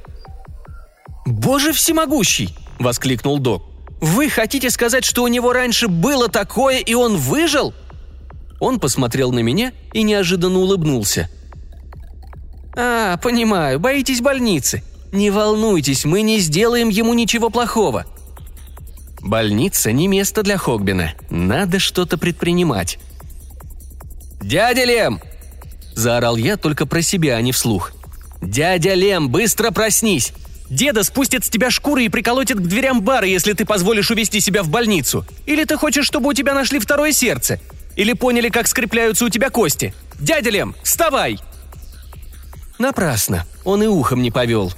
«Боже 1.25 1.71
всемогущий!»– 1.71 2.55
воскликнул 2.79 3.39
док. 3.39 3.63
«Вы 4.01 4.29
хотите 4.29 4.69
сказать, 4.69 5.05
что 5.05 5.23
у 5.23 5.27
него 5.27 5.53
раньше 5.53 5.87
было 5.87 6.27
такое, 6.27 6.79
и 6.79 6.93
он 6.93 7.17
выжил?» 7.17 7.73
Он 8.59 8.79
посмотрел 8.79 9.31
на 9.31 9.39
меня 9.39 9.73
и 9.93 10.03
неожиданно 10.03 10.59
улыбнулся. 10.59 11.29
«А, 12.75 13.17
понимаю, 13.17 13.79
боитесь 13.79 14.21
больницы. 14.21 14.83
Не 15.11 15.29
волнуйтесь, 15.29 16.05
мы 16.05 16.21
не 16.21 16.39
сделаем 16.39 16.89
ему 16.89 17.13
ничего 17.13 17.49
плохого». 17.49 18.05
Больница 19.19 19.91
не 19.91 20.07
место 20.07 20.41
для 20.41 20.57
Хогбина. 20.57 21.13
Надо 21.29 21.77
что-то 21.79 22.17
предпринимать. 22.17 22.97
«Дядя 24.41 24.83
Лем!»– 24.83 25.21
заорал 25.95 26.35
я 26.37 26.57
только 26.57 26.85
про 26.85 27.01
себя, 27.01 27.35
а 27.35 27.41
не 27.41 27.51
вслух. 27.51 27.91
«Дядя 28.41 28.93
Лем, 28.93 29.29
быстро 29.29 29.71
проснись! 29.71 30.33
Деда 30.69 31.03
спустит 31.03 31.43
с 31.43 31.49
тебя 31.49 31.69
шкуры 31.69 32.05
и 32.05 32.09
приколотит 32.09 32.57
к 32.57 32.61
дверям 32.61 33.01
бара, 33.01 33.27
если 33.27 33.53
ты 33.53 33.65
позволишь 33.65 34.09
увести 34.09 34.39
себя 34.39 34.63
в 34.63 34.69
больницу. 34.69 35.25
Или 35.45 35.65
ты 35.65 35.75
хочешь, 35.75 36.05
чтобы 36.05 36.29
у 36.29 36.33
тебя 36.33 36.53
нашли 36.53 36.79
второе 36.79 37.11
сердце? 37.11 37.59
Или 37.97 38.13
поняли, 38.13 38.49
как 38.49 38.67
скрепляются 38.67 39.25
у 39.25 39.29
тебя 39.29 39.49
кости? 39.49 39.93
Дядя 40.19 40.49
Лем, 40.49 40.75
вставай!» 40.81 41.39
Напрасно. 42.79 43.45
Он 43.63 43.83
и 43.83 43.87
ухом 43.87 44.23
не 44.23 44.31
повел. 44.31 44.73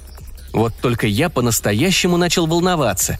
Вот 0.52 0.74
только 0.82 1.06
я 1.06 1.30
по-настоящему 1.30 2.16
начал 2.16 2.46
волноваться. 2.46 3.18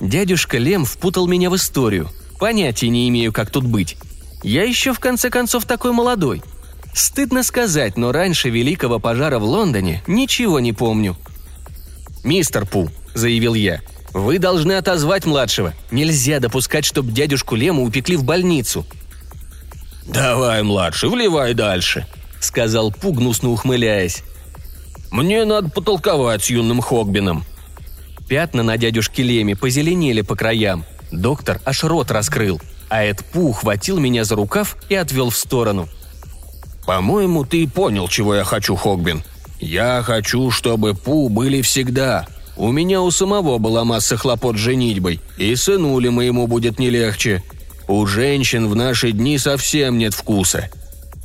Дядюшка 0.00 0.58
Лем 0.58 0.84
впутал 0.84 1.26
меня 1.26 1.50
в 1.50 1.56
историю. 1.56 2.10
Понятия 2.38 2.88
не 2.88 3.08
имею, 3.08 3.32
как 3.32 3.50
тут 3.50 3.64
быть. 3.64 3.96
Я 4.42 4.64
еще 4.64 4.92
в 4.92 5.00
конце 5.00 5.30
концов 5.30 5.64
такой 5.64 5.92
молодой. 5.92 6.42
Стыдно 6.94 7.42
сказать, 7.42 7.96
но 7.96 8.12
раньше 8.12 8.50
великого 8.50 8.98
пожара 8.98 9.38
в 9.38 9.44
Лондоне 9.44 10.02
ничего 10.06 10.60
не 10.60 10.72
помню. 10.72 11.16
«Мистер 12.22 12.66
Пу»,— 12.66 12.90
заявил 13.14 13.54
я,— 13.54 13.80
«вы 14.12 14.38
должны 14.38 14.72
отозвать 14.72 15.24
младшего. 15.24 15.72
Нельзя 15.90 16.38
допускать, 16.38 16.84
чтобы 16.84 17.12
дядюшку 17.12 17.56
Лему 17.56 17.84
упекли 17.84 18.16
в 18.16 18.24
больницу». 18.24 18.86
«Давай, 20.06 20.62
младший, 20.62 21.08
вливай 21.08 21.54
дальше»,— 21.54 22.06
сказал 22.40 22.92
Пу, 22.92 23.12
гнусно 23.12 23.50
ухмыляясь. 23.50 24.22
«Мне 25.10 25.44
надо 25.44 25.70
потолковать 25.70 26.44
с 26.44 26.50
юным 26.50 26.80
Хогбином». 26.80 27.44
Пятна 28.28 28.62
на 28.62 28.76
дядюшке 28.76 29.22
Леме 29.22 29.56
позеленели 29.56 30.22
по 30.22 30.36
краям. 30.36 30.84
Доктор 31.10 31.60
аж 31.64 31.84
рот 31.84 32.10
раскрыл, 32.10 32.60
а 32.88 33.04
Эд 33.04 33.24
Пу 33.24 33.48
ухватил 33.48 33.98
меня 33.98 34.24
за 34.24 34.36
рукав 34.36 34.76
и 34.88 34.94
отвел 34.94 35.30
в 35.30 35.36
сторону. 35.36 35.88
«По-моему, 36.86 37.44
ты 37.44 37.68
понял, 37.68 38.08
чего 38.08 38.34
я 38.34 38.44
хочу, 38.44 38.74
Хогбин. 38.76 39.22
Я 39.60 40.02
хочу, 40.04 40.50
чтобы 40.50 40.94
Пу 40.94 41.28
были 41.28 41.62
всегда. 41.62 42.26
У 42.56 42.72
меня 42.72 43.00
у 43.00 43.10
самого 43.10 43.58
была 43.58 43.84
масса 43.84 44.16
хлопот 44.16 44.56
с 44.56 44.60
женитьбой, 44.60 45.20
и 45.38 45.54
сынуле 45.54 46.10
моему 46.10 46.46
будет 46.46 46.78
не 46.78 46.90
легче. 46.90 47.42
У 47.88 48.04
женщин 48.06 48.68
в 48.68 48.74
наши 48.74 49.12
дни 49.12 49.38
совсем 49.38 49.98
нет 49.98 50.14
вкуса. 50.14 50.68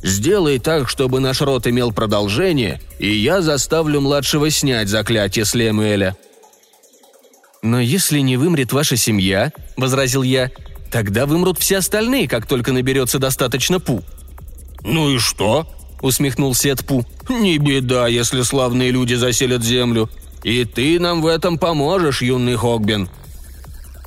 Сделай 0.02 0.60
так, 0.60 0.88
чтобы 0.88 1.18
наш 1.18 1.40
род 1.40 1.66
имел 1.66 1.92
продолжение, 1.92 2.80
и 3.00 3.12
я 3.12 3.42
заставлю 3.42 4.00
младшего 4.00 4.50
снять 4.50 4.88
заклятие 4.88 5.44
с 5.44 5.54
Лемуэля». 5.54 6.16
«Но 7.60 7.80
если 7.80 8.20
не 8.20 8.36
вымрет 8.36 8.72
ваша 8.72 8.96
семья»,— 8.96 9.52
возразил 9.76 10.22
я,— 10.22 10.52
«тогда 10.92 11.26
вымрут 11.26 11.58
все 11.58 11.78
остальные, 11.78 12.28
как 12.28 12.46
только 12.46 12.72
наберется 12.72 13.18
достаточно 13.18 13.80
Пу». 13.80 14.04
«Ну 14.82 15.10
и 15.10 15.18
что?»— 15.18 15.66
усмехнулся 16.00 16.70
Эдпу. 16.70 17.04
«Не 17.28 17.58
беда, 17.58 18.08
если 18.08 18.42
славные 18.42 18.90
люди 18.90 19.14
заселят 19.14 19.62
землю. 19.62 20.08
И 20.42 20.64
ты 20.64 21.00
нам 21.00 21.22
в 21.22 21.26
этом 21.26 21.58
поможешь, 21.58 22.22
юный 22.22 22.56
Хогбин». 22.56 23.08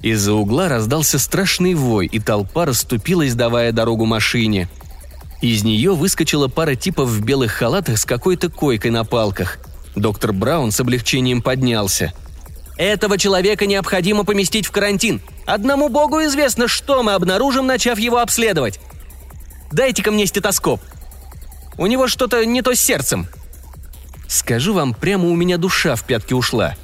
Из-за 0.02 0.34
угла 0.34 0.68
раздался 0.68 1.20
страшный 1.20 1.76
вой, 1.76 2.08
и 2.08 2.20
толпа 2.20 2.66
расступилась, 2.66 3.36
давая 3.36 3.72
дорогу 3.72 4.06
машине. 4.06 4.68
Из 5.42 5.64
нее 5.64 5.94
выскочила 5.94 6.48
пара 6.48 6.76
типов 6.76 7.10
в 7.10 7.24
белых 7.24 7.52
халатах 7.52 7.98
с 7.98 8.06
какой-то 8.06 8.50
койкой 8.50 8.92
на 8.92 9.04
палках. 9.04 9.60
Доктор 9.96 10.34
Браун 10.34 10.72
с 10.72 10.80
облегчением 10.80 11.42
поднялся. 11.42 12.14
«Этого 12.78 13.18
человека 13.18 13.68
необходимо 13.68 14.24
поместить 14.24 14.66
в 14.66 14.72
карантин. 14.72 15.22
Одному 15.46 15.90
богу 15.90 16.24
известно, 16.24 16.68
что 16.68 17.04
мы 17.04 17.14
обнаружим, 17.14 17.68
начав 17.68 18.00
его 18.00 18.20
обследовать. 18.20 18.80
Дайте-ка 19.72 20.12
мне 20.12 20.26
стетоскоп», 20.26 20.82
у 21.78 21.88
него 21.88 22.08
что-то 22.08 22.46
не 22.46 22.62
то 22.62 22.76
с 22.76 22.80
сердцем. 22.80 23.28
Скажу 24.28 24.74
вам, 24.74 24.94
прямо 24.94 25.28
у 25.28 25.36
меня 25.36 25.58
душа 25.58 25.96
в 25.96 26.04
пятки 26.04 26.34
ушла. 26.34 26.76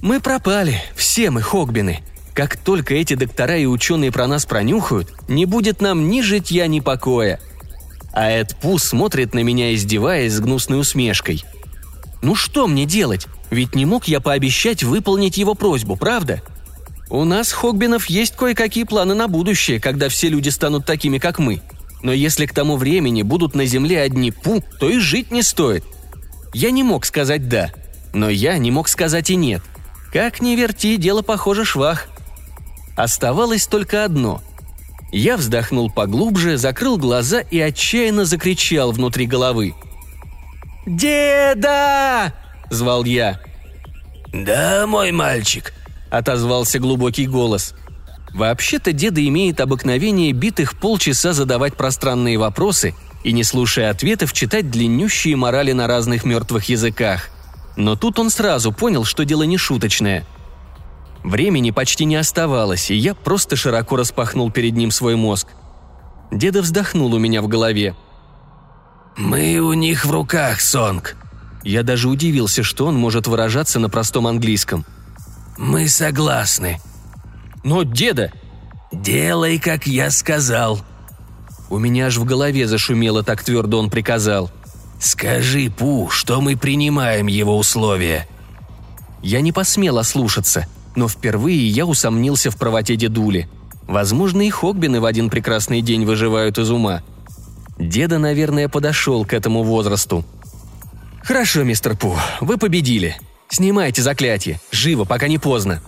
Мы 0.00 0.20
пропали, 0.20 0.82
все 0.96 1.30
мы 1.30 1.42
Хогбины. 1.42 2.00
Как 2.34 2.56
только 2.56 2.94
эти 2.94 3.14
доктора 3.14 3.58
и 3.58 3.66
ученые 3.66 4.10
про 4.12 4.26
нас 4.26 4.46
пронюхают, 4.46 5.12
не 5.28 5.44
будет 5.44 5.80
нам 5.80 6.08
ни 6.08 6.22
житья, 6.22 6.66
ни 6.66 6.80
покоя. 6.80 7.40
А 8.12 8.30
Эд 8.30 8.56
Пу 8.56 8.78
смотрит 8.78 9.34
на 9.34 9.40
меня, 9.40 9.74
издеваясь 9.74 10.32
с 10.32 10.40
гнусной 10.40 10.80
усмешкой. 10.80 11.44
Ну 12.22 12.34
что 12.34 12.66
мне 12.66 12.86
делать? 12.86 13.26
Ведь 13.50 13.74
не 13.74 13.84
мог 13.84 14.08
я 14.08 14.20
пообещать 14.20 14.82
выполнить 14.82 15.36
его 15.36 15.54
просьбу, 15.54 15.96
правда? 15.96 16.42
У 17.08 17.24
нас, 17.24 17.52
Хогбинов, 17.52 18.06
есть 18.06 18.36
кое-какие 18.36 18.84
планы 18.84 19.14
на 19.14 19.28
будущее, 19.28 19.80
когда 19.80 20.08
все 20.08 20.28
люди 20.28 20.48
станут 20.48 20.86
такими, 20.86 21.18
как 21.18 21.38
мы– 21.38 21.60
но 22.02 22.12
если 22.12 22.46
к 22.46 22.54
тому 22.54 22.76
времени 22.76 23.22
будут 23.22 23.54
на 23.54 23.66
земле 23.66 24.00
одни 24.00 24.30
пу, 24.30 24.62
то 24.78 24.88
и 24.88 24.98
жить 24.98 25.30
не 25.30 25.42
стоит. 25.42 25.84
Я 26.52 26.70
не 26.70 26.82
мог 26.82 27.04
сказать 27.04 27.48
«да», 27.48 27.70
но 28.12 28.28
я 28.28 28.58
не 28.58 28.70
мог 28.70 28.88
сказать 28.88 29.30
и 29.30 29.36
«нет». 29.36 29.62
Как 30.12 30.40
ни 30.40 30.56
верти, 30.56 30.96
дело 30.96 31.22
похоже 31.22 31.64
швах. 31.64 32.08
Оставалось 32.96 33.66
только 33.66 34.04
одно. 34.04 34.42
Я 35.12 35.36
вздохнул 35.36 35.90
поглубже, 35.90 36.56
закрыл 36.56 36.98
глаза 36.98 37.40
и 37.40 37.60
отчаянно 37.60 38.24
закричал 38.24 38.90
внутри 38.92 39.26
головы. 39.26 39.74
«Деда!»– 40.86 42.32
звал 42.70 43.04
я. 43.04 43.40
«Да, 44.32 44.86
мой 44.86 45.12
мальчик»,– 45.12 45.72
отозвался 46.10 46.78
глубокий 46.78 47.26
голос. 47.26 47.74
Вообще-то 48.34 48.92
деда 48.92 49.26
имеет 49.26 49.60
обыкновение 49.60 50.32
битых 50.32 50.78
полчаса 50.78 51.32
задавать 51.32 51.76
пространные 51.76 52.38
вопросы 52.38 52.94
и, 53.24 53.32
не 53.32 53.44
слушая 53.44 53.90
ответов, 53.90 54.32
читать 54.32 54.70
длиннющие 54.70 55.36
морали 55.36 55.72
на 55.72 55.86
разных 55.86 56.24
мертвых 56.24 56.64
языках. 56.68 57.28
Но 57.76 57.96
тут 57.96 58.18
он 58.18 58.30
сразу 58.30 58.72
понял, 58.72 59.04
что 59.04 59.24
дело 59.24 59.42
не 59.42 59.58
шуточное. 59.58 60.24
Времени 61.22 61.70
почти 61.70 62.04
не 62.04 62.16
оставалось, 62.16 62.90
и 62.90 62.94
я 62.94 63.14
просто 63.14 63.56
широко 63.56 63.96
распахнул 63.96 64.50
перед 64.50 64.74
ним 64.74 64.90
свой 64.90 65.16
мозг. 65.16 65.48
Деда 66.30 66.62
вздохнул 66.62 67.12
у 67.12 67.18
меня 67.18 67.42
в 67.42 67.48
голове. 67.48 67.94
«Мы 69.16 69.58
у 69.58 69.72
них 69.72 70.04
в 70.04 70.10
руках, 70.10 70.60
Сонг». 70.60 71.16
Я 71.62 71.82
даже 71.82 72.08
удивился, 72.08 72.62
что 72.62 72.86
он 72.86 72.96
может 72.96 73.26
выражаться 73.26 73.78
на 73.80 73.90
простом 73.90 74.26
английском. 74.26 74.86
«Мы 75.58 75.88
согласны», 75.88 76.80
«Но, 77.62 77.82
деда...» 77.82 78.32
«Делай, 78.92 79.58
как 79.58 79.86
я 79.86 80.10
сказал». 80.10 80.80
У 81.68 81.78
меня 81.78 82.06
аж 82.06 82.16
в 82.16 82.24
голове 82.24 82.66
зашумело, 82.66 83.22
так 83.22 83.42
твердо 83.44 83.78
он 83.78 83.90
приказал. 83.90 84.50
«Скажи, 84.98 85.70
Пу, 85.70 86.08
что 86.10 86.40
мы 86.40 86.56
принимаем 86.56 87.26
его 87.26 87.56
условия». 87.56 88.26
Я 89.22 89.40
не 89.40 89.52
посмел 89.52 89.98
ослушаться, 89.98 90.66
но 90.96 91.06
впервые 91.06 91.68
я 91.68 91.86
усомнился 91.86 92.50
в 92.50 92.56
правоте 92.56 92.96
дедули. 92.96 93.48
Возможно, 93.86 94.42
и 94.42 94.50
Хогбины 94.50 95.00
в 95.00 95.04
один 95.04 95.30
прекрасный 95.30 95.82
день 95.82 96.04
выживают 96.04 96.58
из 96.58 96.70
ума. 96.70 97.02
Деда, 97.78 98.18
наверное, 98.18 98.68
подошел 98.68 99.24
к 99.24 99.32
этому 99.32 99.62
возрасту. 99.62 100.24
«Хорошо, 101.22 101.62
мистер 101.62 101.96
Пу, 101.96 102.16
вы 102.40 102.56
победили. 102.56 103.16
Снимайте 103.48 104.02
заклятие. 104.02 104.60
Живо, 104.70 105.04
пока 105.04 105.28
не 105.28 105.38
поздно», 105.38 105.80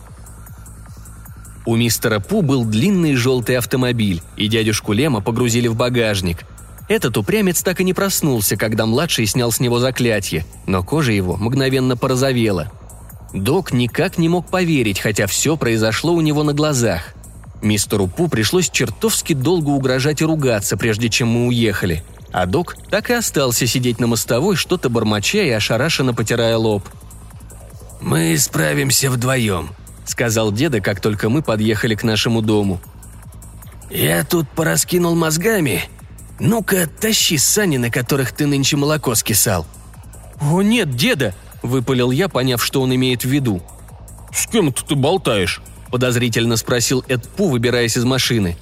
у 1.64 1.76
мистера 1.76 2.18
Пу 2.18 2.42
был 2.42 2.64
длинный 2.64 3.14
желтый 3.14 3.56
автомобиль, 3.56 4.22
и 4.36 4.48
дядюшку 4.48 4.92
Лема 4.92 5.20
погрузили 5.20 5.68
в 5.68 5.76
багажник. 5.76 6.44
Этот 6.88 7.16
упрямец 7.16 7.62
так 7.62 7.80
и 7.80 7.84
не 7.84 7.94
проснулся, 7.94 8.56
когда 8.56 8.86
младший 8.86 9.26
снял 9.26 9.52
с 9.52 9.60
него 9.60 9.78
заклятие, 9.78 10.44
но 10.66 10.82
кожа 10.82 11.12
его 11.12 11.36
мгновенно 11.36 11.96
порозовела. 11.96 12.72
Док 13.32 13.72
никак 13.72 14.18
не 14.18 14.28
мог 14.28 14.48
поверить, 14.48 14.98
хотя 14.98 15.26
все 15.26 15.56
произошло 15.56 16.12
у 16.12 16.20
него 16.20 16.42
на 16.42 16.52
глазах. 16.52 17.14
Мистеру 17.62 18.08
Пу 18.08 18.28
пришлось 18.28 18.68
чертовски 18.68 19.32
долго 19.32 19.70
угрожать 19.70 20.20
и 20.20 20.24
ругаться, 20.24 20.76
прежде 20.76 21.08
чем 21.08 21.28
мы 21.28 21.46
уехали. 21.46 22.02
А 22.32 22.46
док 22.46 22.76
так 22.90 23.10
и 23.10 23.12
остался 23.12 23.66
сидеть 23.66 24.00
на 24.00 24.06
мостовой, 24.06 24.56
что-то 24.56 24.88
бормоча 24.88 25.42
и 25.42 25.50
ошарашенно 25.50 26.12
потирая 26.12 26.56
лоб. 26.56 26.88
«Мы 28.00 28.36
справимся 28.36 29.10
вдвоем»,— 29.10 29.70
сказал 30.04 30.52
деда, 30.52 30.80
как 30.80 31.00
только 31.00 31.28
мы 31.28 31.42
подъехали 31.42 31.94
к 31.94 32.02
нашему 32.02 32.42
дому. 32.42 32.80
«Я 33.90 34.24
тут 34.24 34.48
пораскинул 34.48 35.14
мозгами. 35.14 35.84
Ну-ка, 36.40 36.88
тащи 36.88 37.38
сани, 37.38 37.76
на 37.76 37.90
которых 37.90 38.32
ты 38.32 38.46
нынче 38.46 38.76
молоко 38.76 39.14
скисал. 39.14 39.66
«О 40.40 40.62
нет, 40.62 40.96
деда!»– 40.96 41.34
выпалил 41.62 42.10
я, 42.10 42.28
поняв, 42.28 42.64
что 42.64 42.82
он 42.82 42.94
имеет 42.94 43.22
в 43.22 43.28
виду. 43.28 43.62
«С 44.34 44.46
кем-то 44.46 44.84
ты 44.84 44.94
болтаешь?»– 44.94 45.62
подозрительно 45.90 46.56
спросил 46.56 47.04
Эдпу, 47.06 47.48
выбираясь 47.48 47.96
из 47.96 48.04
машины. 48.04 48.56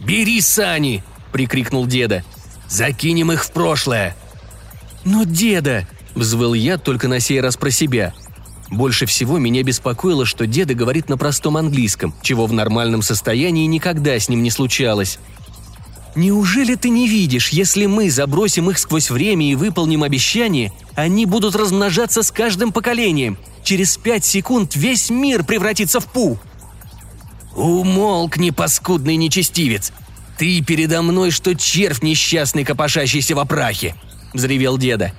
«Бери 0.00 0.40
сани!»– 0.40 1.04
прикрикнул 1.32 1.86
деда. 1.86 2.24
«Закинем 2.68 3.30
их 3.30 3.44
в 3.44 3.52
прошлое!» 3.52 4.16
«Но 5.04 5.24
деда!»– 5.24 5.86
взвыл 6.14 6.54
я 6.54 6.78
только 6.78 7.06
на 7.06 7.20
сей 7.20 7.40
раз 7.40 7.56
про 7.56 7.70
себя. 7.70 8.12
Больше 8.70 9.06
всего 9.06 9.38
меня 9.38 9.62
беспокоило, 9.62 10.26
что 10.26 10.46
деда 10.46 10.74
говорит 10.74 11.08
на 11.08 11.16
простом 11.16 11.56
английском, 11.56 12.14
чего 12.22 12.46
в 12.46 12.52
нормальном 12.52 13.02
состоянии 13.02 13.66
никогда 13.66 14.18
с 14.18 14.28
ним 14.28 14.42
не 14.42 14.50
случалось. 14.50 15.18
Неужели 16.14 16.74
ты 16.74 16.88
не 16.88 17.06
видишь, 17.06 17.50
если 17.50 17.86
мы 17.86 18.10
забросим 18.10 18.70
их 18.70 18.78
сквозь 18.78 19.10
время 19.10 19.50
и 19.50 19.54
выполним 19.54 20.02
обещание, 20.02 20.72
они 20.94 21.26
будут 21.26 21.54
размножаться 21.54 22.22
с 22.22 22.30
каждым 22.30 22.72
поколением? 22.72 23.38
Через 23.62 23.96
пять 23.96 24.24
секунд 24.24 24.74
весь 24.74 25.10
мир 25.10 25.44
превратится 25.44 26.00
в 26.00 26.06
пу!» 26.06 26.38
«Умолкни, 27.54 28.50
паскудный 28.50 29.16
нечестивец! 29.16 29.92
Ты 30.38 30.62
передо 30.62 31.02
мной, 31.02 31.30
что 31.30 31.54
червь 31.54 32.02
несчастный, 32.02 32.64
копошащийся 32.64 33.34
в 33.34 33.38
опрахе!»– 33.38 33.94
взревел 34.32 34.78
деда. 34.78 35.12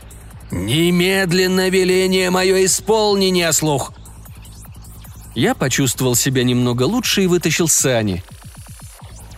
«Немедленно 0.52 1.70
веление 1.70 2.30
мое 2.30 2.66
исполнение, 2.66 3.52
слух!» 3.54 3.94
Я 5.36 5.54
почувствовал 5.54 6.16
себя 6.16 6.44
немного 6.44 6.84
лучше 6.84 7.24
и 7.24 7.28
вытащил 7.28 7.68
сани. 7.68 8.24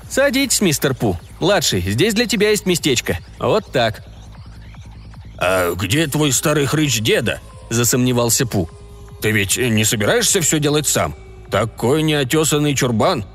«Садитесь, 0.09 0.61
мистер 0.61 0.95
Пу. 0.95 1.17
Младший, 1.39 1.81
здесь 1.81 2.13
для 2.13 2.25
тебя 2.25 2.49
есть 2.49 2.65
местечко. 2.65 3.19
Вот 3.39 3.71
так». 3.71 4.05
«А 5.37 5.73
где 5.75 6.07
твой 6.07 6.31
старый 6.31 6.65
хрыч 6.65 6.99
деда?»– 7.01 7.39
засомневался 7.69 8.45
Пу. 8.45 8.69
«Ты 9.21 9.31
ведь 9.31 9.57
не 9.57 9.85
собираешься 9.85 10.41
все 10.41 10.59
делать 10.59 10.87
сам? 10.87 11.15
Такой 11.49 12.03
неотесанный 12.03 12.75
чурбан!» 12.75 13.25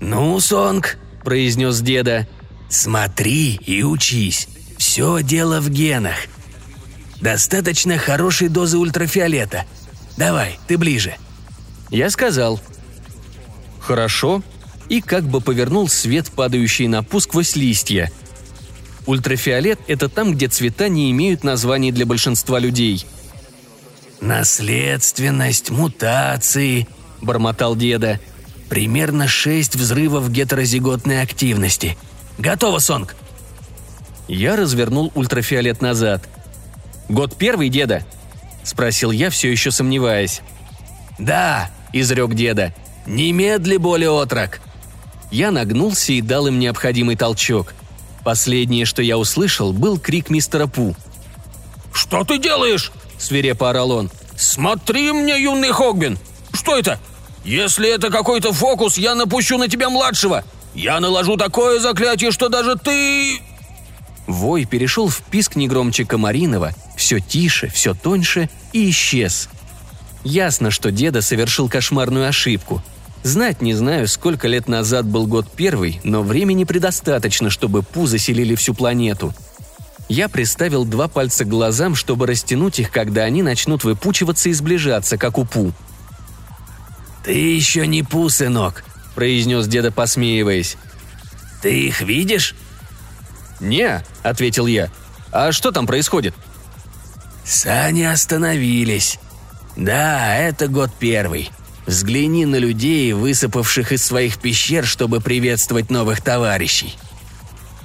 «Ну, 0.00 0.38
Сонг»,– 0.40 0.98
произнес 1.24 1.80
деда,– 1.80 2.26
«смотри 2.68 3.54
и 3.54 3.82
учись. 3.82 4.48
Все 4.78 5.22
дело 5.22 5.60
в 5.60 5.70
генах. 5.70 6.16
Достаточно 7.22 7.96
хорошей 7.96 8.48
дозы 8.48 8.76
ультрафиолета. 8.76 9.64
Давай, 10.18 10.58
ты 10.66 10.76
ближе». 10.76 11.14
Я 11.90 12.10
сказал. 12.10 12.60
«Хорошо», 13.80 14.42
и 14.92 15.00
как 15.00 15.24
бы 15.24 15.40
повернул 15.40 15.88
свет, 15.88 16.30
падающий 16.30 16.86
на 16.86 17.02
пуск 17.02 17.30
сквозь 17.30 17.56
листья. 17.56 18.12
Ультрафиолет– 19.06 19.80
это 19.88 20.10
там, 20.10 20.34
где 20.34 20.48
цвета 20.48 20.88
не 20.88 21.10
имеют 21.10 21.44
названий 21.44 21.92
для 21.92 22.04
большинства 22.04 22.58
людей. 22.58 23.06
«Наследственность, 24.20 25.70
мутации»,– 25.70 26.86
бормотал 27.22 27.74
деда. 27.74 28.20
«Примерно 28.68 29.28
шесть 29.28 29.76
взрывов 29.76 30.30
гетерозиготной 30.30 31.22
активности. 31.22 31.96
Готово, 32.36 32.78
Сонг!» 32.78 33.16
Я 34.28 34.56
развернул 34.56 35.10
ультрафиолет 35.14 35.80
назад. 35.80 36.28
«Год 37.08 37.36
первый, 37.36 37.68
деда?»– 37.68 38.04
спросил 38.64 39.10
я, 39.10 39.30
все 39.30 39.50
еще 39.50 39.70
сомневаясь. 39.70 40.40
«Да»,– 41.18 41.70
изрек 41.92 42.34
деда. 42.34 42.74
«Немедли 43.06 43.76
более 43.76 44.10
отрок!» 44.10 44.60
Я 45.30 45.50
нагнулся 45.50 46.12
и 46.12 46.20
дал 46.20 46.46
им 46.46 46.58
необходимый 46.58 47.16
толчок. 47.16 47.74
Последнее, 48.22 48.84
что 48.84 49.02
я 49.02 49.18
услышал, 49.18 49.72
был 49.72 49.98
крик 49.98 50.30
мистера 50.30 50.66
Пу. 50.66 50.94
«Что 51.92 52.24
ты 52.24 52.38
делаешь?»– 52.38 52.92
свирепо 53.18 53.70
орал 53.70 53.90
он. 53.90 54.10
«Смотри 54.36 55.12
мне, 55.12 55.42
юный 55.42 55.72
Хогбин! 55.72 56.18
Что 56.52 56.76
это? 56.76 56.98
Если 57.44 57.92
это 57.92 58.10
какой-то 58.10 58.52
фокус, 58.52 58.96
я 58.98 59.14
напущу 59.14 59.58
на 59.58 59.68
тебя 59.68 59.90
младшего! 59.90 60.44
Я 60.74 61.00
наложу 61.00 61.36
такое 61.36 61.80
заклятие, 61.80 62.30
что 62.30 62.48
даже 62.48 62.76
ты...» 62.76 63.40
Вой 64.26 64.64
перешел 64.64 65.08
в 65.08 65.22
писк 65.22 65.56
негромче 65.56 66.04
Комаринова, 66.04 66.72
все 67.02 67.18
тише, 67.18 67.68
все 67.68 67.94
тоньше 67.94 68.48
и 68.72 68.88
исчез. 68.90 69.48
Ясно, 70.22 70.70
что 70.70 70.92
деда 70.92 71.20
совершил 71.20 71.68
кошмарную 71.68 72.28
ошибку. 72.28 72.80
Знать 73.24 73.60
не 73.60 73.74
знаю, 73.74 74.06
сколько 74.06 74.46
лет 74.46 74.68
назад 74.68 75.04
был 75.04 75.26
год 75.26 75.48
первый, 75.50 76.00
но 76.04 76.22
времени 76.22 76.62
предостаточно, 76.62 77.50
чтобы 77.50 77.82
Пу 77.82 78.06
заселили 78.06 78.54
всю 78.54 78.72
планету. 78.72 79.34
Я 80.08 80.28
приставил 80.28 80.84
два 80.84 81.08
пальца 81.08 81.44
к 81.44 81.48
глазам, 81.48 81.96
чтобы 81.96 82.28
растянуть 82.28 82.78
их, 82.78 82.92
когда 82.92 83.22
они 83.22 83.42
начнут 83.42 83.82
выпучиваться 83.82 84.48
и 84.48 84.52
сближаться, 84.52 85.18
как 85.18 85.38
у 85.38 85.44
Пу. 85.44 85.72
«Ты 87.24 87.32
еще 87.32 87.84
не 87.84 88.04
Пу, 88.04 88.28
сынок»,— 88.28 88.84
произнес 89.16 89.66
деда, 89.66 89.90
посмеиваясь. 89.90 90.76
«Ты 91.62 91.88
их 91.88 92.00
видишь?» 92.00 92.54
«Не»,— 93.58 94.04
ответил 94.22 94.68
я. 94.68 94.88
«А 95.32 95.50
что 95.50 95.72
там 95.72 95.86
происходит?» 95.88 96.34
«Сани 97.44 98.02
остановились. 98.02 99.18
Да, 99.76 100.36
это 100.36 100.68
год 100.68 100.90
первый. 100.98 101.50
Взгляни 101.86 102.46
на 102.46 102.56
людей, 102.56 103.12
высыпавших 103.12 103.92
из 103.92 104.04
своих 104.04 104.38
пещер, 104.38 104.86
чтобы 104.86 105.20
приветствовать 105.20 105.90
новых 105.90 106.20
товарищей. 106.20 106.96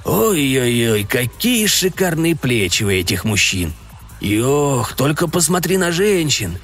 Ой-ой-ой, 0.04 1.04
какие 1.04 1.66
шикарные 1.66 2.36
плечи 2.36 2.84
у 2.84 2.90
этих 2.90 3.24
мужчин. 3.24 3.74
И 4.20 4.40
ох, 4.40 4.94
только 4.94 5.28
посмотри 5.28 5.76
на 5.76 5.92
женщин. 5.92 6.58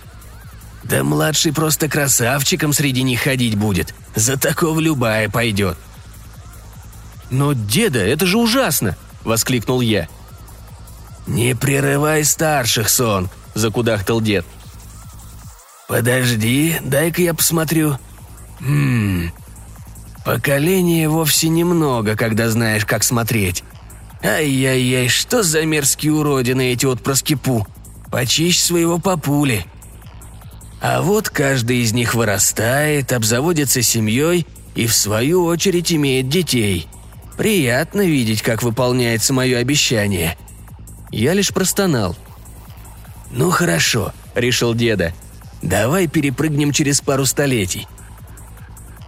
Да 0.84 1.02
младший 1.02 1.52
просто 1.52 1.88
красавчиком 1.88 2.72
среди 2.72 3.02
них 3.02 3.22
ходить 3.22 3.56
будет. 3.56 3.94
За 4.14 4.38
такого 4.38 4.78
любая 4.80 5.28
пойдет. 5.28 5.76
«Но, 7.30 7.52
деда, 7.52 7.98
это 8.00 8.26
же 8.26 8.38
ужасно!»– 8.38 8.96
воскликнул 9.24 9.80
я. 9.80 10.08
«Не 11.26 11.54
прерывай 11.54 12.24
старших, 12.24 12.88
сон!»– 12.88 13.30
закудахтал 13.54 14.20
дед– 14.20 14.44
«Подожди, 15.86 16.76
дай-ка 16.82 17.22
я 17.22 17.34
посмотрю. 17.34 17.98
Хм... 18.60 19.30
Поколения 20.24 21.08
вовсе 21.10 21.48
немного, 21.48 22.16
когда 22.16 22.48
знаешь, 22.48 22.86
как 22.86 23.04
смотреть. 23.04 23.62
Ай-яй-яй, 24.22 25.08
что 25.08 25.42
за 25.42 25.66
мерзкие 25.66 26.14
уродины 26.14 26.72
эти 26.72 26.86
отпрыски 26.86 27.34
Пу. 27.34 27.66
Почищ 28.10 28.58
своего 28.58 28.98
папули. 28.98 29.66
А 30.80 31.02
вот 31.02 31.28
каждый 31.28 31.78
из 31.82 31.92
них 31.92 32.14
вырастает, 32.14 33.12
обзаводится 33.12 33.82
семьей 33.82 34.46
и 34.74 34.86
в 34.86 34.94
свою 34.94 35.44
очередь 35.44 35.92
имеет 35.92 36.30
детей. 36.30 36.88
Приятно 37.36 38.00
видеть, 38.00 38.40
как 38.40 38.62
выполняется 38.62 39.34
мое 39.34 39.58
обещание. 39.58 40.38
Я 41.14 41.32
лишь 41.32 41.52
простонал. 41.52 42.16
«Ну 43.30 43.50
хорошо»,— 43.50 44.12
решил 44.34 44.74
деда. 44.74 45.14
Давай 45.62 46.08
перепрыгнем 46.08 46.72
через 46.72 47.00
пару 47.00 47.24
столетий. 47.24 47.86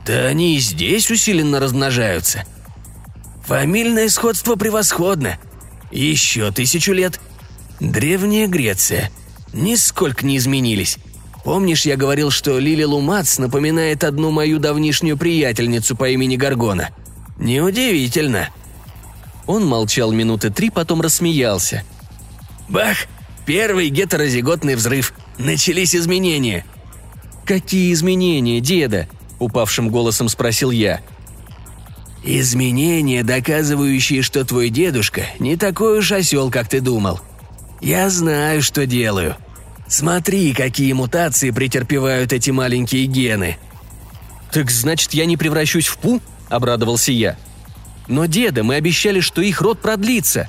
Да 0.07 0.27
они 0.27 0.57
и 0.57 0.61
здесь 0.61 1.11
усиленно 1.11 1.59
размножаются. 1.59 2.45
Фамильное 3.45 4.09
сходство 4.09 4.55
превосходно. 4.55 5.37
Еще 5.91 6.53
тысячу 6.53 6.93
лет. 6.93 7.21
Древняя 7.81 8.47
Греция. 8.47 9.11
Нисколько 9.53 10.25
не 10.25 10.37
изменились. 10.37 10.99
Помнишь, 11.45 11.87
я 11.87 11.97
говорил, 11.97 12.31
что 12.31 12.59
Лили 12.61 12.85
Лумац 12.85 13.39
напоминает 13.39 14.05
одну 14.05 14.31
мою 14.31 14.61
давнишнюю 14.61 15.19
приятельницу 15.19 15.97
по 15.97 16.09
имени 16.09 16.37
Гаргона? 16.37 16.91
Неудивительно. 17.37 18.49
Он 19.47 19.67
молчал 19.67 20.13
минуты 20.13 20.51
три, 20.51 20.71
потом 20.71 21.01
рассмеялся. 21.01 21.83
Бах! 22.69 23.07
Первый 23.47 23.89
гетерозиготный 23.89 24.75
взрыв– 24.75 25.13
Начались 25.39 25.95
изменения». 25.95 26.65
«Какие 27.45 27.93
изменения, 27.93 28.61
деда?»– 28.61 29.09
упавшим 29.39 29.89
голосом 29.89 30.29
спросил 30.29 30.71
я. 30.71 31.01
«Изменения, 32.25 33.23
доказывающие, 33.23 34.23
что 34.23 34.45
твой 34.45 34.69
дедушка 34.69 35.27
не 35.39 35.57
такой 35.57 36.01
уж 36.01 36.11
осел, 36.11 36.51
как 36.51 36.69
ты 36.69 36.81
думал. 36.81 37.21
Я 37.81 38.11
знаю, 38.11 38.63
что 38.63 38.85
делаю. 38.85 39.37
Смотри, 39.87 40.53
какие 40.55 40.93
мутации 40.93 41.51
претерпевают 41.51 42.33
эти 42.33 42.51
маленькие 42.51 43.07
гены». 43.07 43.59
«Так 44.51 44.71
значит, 44.71 45.15
я 45.15 45.27
не 45.27 45.37
превращусь 45.37 45.87
в 45.87 45.99
пу?»– 45.99 46.21
обрадовался 46.49 47.13
я. 47.13 47.37
«Но, 48.09 48.27
деда, 48.27 48.65
мы 48.65 48.77
обещали, 48.77 49.21
что 49.21 49.41
их 49.41 49.61
род 49.61 49.81
продлится». 49.81 50.49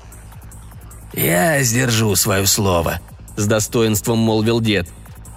«Я 1.13 1.61
сдержу 1.63 2.15
свое 2.15 2.45
слово», 2.45 2.99
с 3.37 3.45
достоинством 3.45 4.17
молвил 4.17 4.59
дед. 4.59 4.87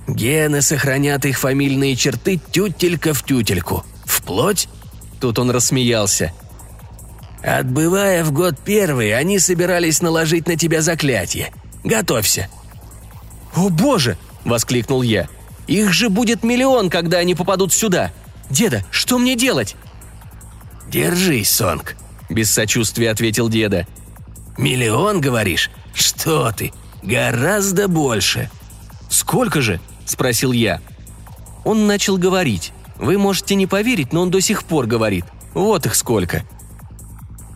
«Гены 0.09 0.63
сохранят 0.63 1.25
их 1.25 1.39
фамильные 1.39 1.95
черты 1.95 2.41
тютелька 2.51 3.15
в 3.15 3.23
тютельку. 3.23 3.85
Вплоть...» 4.05 4.69
Тут 5.21 5.39
он 5.39 5.51
рассмеялся. 5.51 6.33
«Отбывая 7.43 8.25
в 8.25 8.33
год 8.33 8.59
первый, 8.65 9.15
они 9.15 9.39
собирались 9.39 10.01
наложить 10.01 10.49
на 10.49 10.57
тебя 10.57 10.81
заклятие. 10.81 11.53
Готовься. 11.85 12.49
«О 13.55 13.69
боже!»– 13.69 14.17
воскликнул 14.45 15.03
я. 15.03 15.29
«Их 15.67 15.93
же 15.93 16.09
будет 16.09 16.43
миллион, 16.43 16.91
когда 16.91 17.19
они 17.19 17.35
попадут 17.35 17.73
сюда! 17.73 18.13
Деда, 18.49 18.85
что 18.91 19.19
мне 19.19 19.37
делать?» 19.37 19.77
«Держись, 20.89 21.51
Сонг»,– 21.51 21.97
без 22.29 22.51
сочувствия 22.51 23.11
ответил 23.11 23.49
деда. 23.49 23.87
«Миллион, 24.61 25.23
говоришь? 25.23 25.71
Что 25.95 26.53
ты? 26.53 26.73
Гораздо 27.03 27.89
больше». 27.89 28.51
«Сколько 29.09 29.63
же?»– 29.63 29.81
спросил 30.05 30.53
я. 30.53 30.83
Он 31.65 31.87
начал 31.87 32.19
говорить. 32.19 32.73
Вы 32.97 33.17
можете 33.17 33.55
не 33.55 33.67
поверить, 33.67 34.13
но 34.13 34.21
он 34.21 34.31
до 34.31 34.43
сих 34.43 34.65
пор 34.65 34.87
говорит. 34.87 35.25
Вот 35.55 35.87
их 35.87 35.95
сколько. 35.95 36.45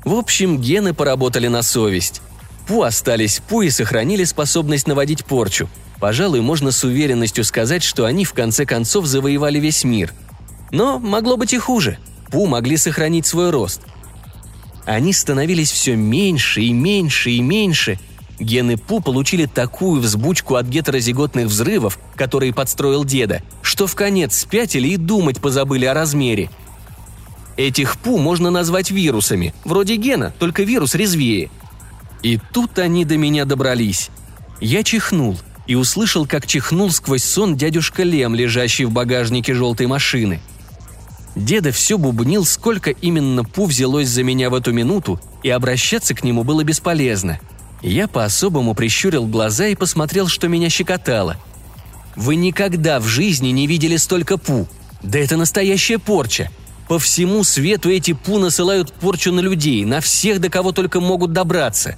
В 0.07 0.15
общем, 0.15 0.59
гены 0.59 0.95
поработали 0.95 1.47
на 1.47 1.63
совесть. 1.63 2.23
Пу 2.67 2.83
остались 2.83 3.43
Пу 3.47 3.61
и 3.61 3.69
сохранили 3.69 4.25
способность 4.25 4.87
наводить 4.87 5.27
порчу. 5.27 5.69
Пожалуй, 6.01 6.41
можно 6.41 6.73
с 6.73 6.85
уверенностью 6.85 7.45
сказать, 7.45 7.83
что 7.83 8.07
они 8.07 8.25
в 8.25 8.33
конце 8.33 8.65
концов 8.65 9.05
завоевали 9.05 9.59
весь 9.59 9.85
мир. 9.85 10.15
Но 10.71 10.99
могло 10.99 11.37
быть 11.37 11.53
и 11.53 11.59
хуже. 11.59 11.99
Пу 12.31 12.47
могли 12.47 12.79
сохранить 12.79 13.27
свой 13.27 13.51
рост. 13.51 13.83
Они 14.85 15.13
становились 15.13 15.73
все 15.73 15.97
меньше 15.97 16.63
и 16.63 16.73
меньше 16.73 17.31
и 17.31 17.41
меньше. 17.41 17.99
Гены 18.39 18.77
Пу 18.77 19.01
получили 19.01 19.47
такую 19.47 20.01
взбучку 20.01 20.57
от 20.57 20.67
гетерозиготных 20.67 21.47
взрывов, 21.47 21.99
которые 22.17 22.53
подстроил 22.53 23.05
деда, 23.05 23.43
что 23.63 23.87
в 23.87 23.95
конец 23.95 24.39
спятили 24.39 24.89
и 24.89 24.97
думать 24.97 25.41
позабыли 25.41 25.85
о 25.87 25.95
размере. 25.95 26.51
Этих 27.57 27.97
Пу 27.99 28.19
можно 28.19 28.51
назвать 28.51 28.91
вирусами, 28.91 29.55
вроде 29.65 29.97
гена, 29.97 30.35
только 30.39 30.65
вирус 30.65 30.95
резвее. 30.95 31.51
И 32.23 32.41
тут 32.53 32.79
они 32.79 33.05
до 33.05 33.17
меня 33.17 33.45
добрались. 33.45 34.11
Я 34.61 34.83
чихнул 34.83 35.39
и 35.67 35.77
услышал, 35.77 36.27
как 36.27 36.47
чихнул 36.47 36.91
сквозь 36.91 37.23
сон 37.23 37.57
дядюшка 37.57 38.03
Лем, 38.03 38.35
лежащий 38.35 38.85
в 38.85 38.91
багажнике 38.91 39.55
желтой 39.55 39.87
машины– 39.87 40.41
Деда 41.37 41.73
все 41.73 41.99
бубнил, 41.99 42.45
сколько 42.45 42.91
именно 42.91 43.45
Пу 43.45 43.67
взялось 43.67 44.09
за 44.09 44.23
меня 44.23 44.51
в 44.51 44.55
эту 44.55 44.73
минуту, 44.73 45.21
и 45.43 45.51
обращаться 45.51 46.15
к 46.15 46.23
нему 46.23 46.45
было 46.45 46.63
бесполезно. 46.63 47.41
Я 47.83 48.07
по-особому 48.07 48.75
прищурил 48.75 49.27
глаза 49.27 49.67
и 49.67 49.75
посмотрел, 49.75 50.29
что 50.29 50.49
меня 50.49 50.71
щекотало. 50.71 51.37
Вы 52.17 52.37
никогда 52.37 53.01
в 53.01 53.07
жизни 53.07 53.49
не 53.49 53.67
видели 53.67 53.97
столько 53.97 54.39
Пу. 54.39 54.69
Да 55.03 55.19
это 55.19 55.37
настоящая 55.37 55.99
порча. 55.99 56.51
По 56.89 56.99
всему 56.99 57.43
свету 57.43 57.91
эти 57.91 58.13
Пу 58.13 58.39
насылают 58.39 58.93
порчу 58.93 59.33
на 59.33 59.41
людей, 59.41 59.85
на 59.85 60.01
всех, 60.01 60.41
до 60.41 60.49
кого 60.49 60.73
только 60.73 61.01
могут 61.01 61.33
добраться. 61.33 61.97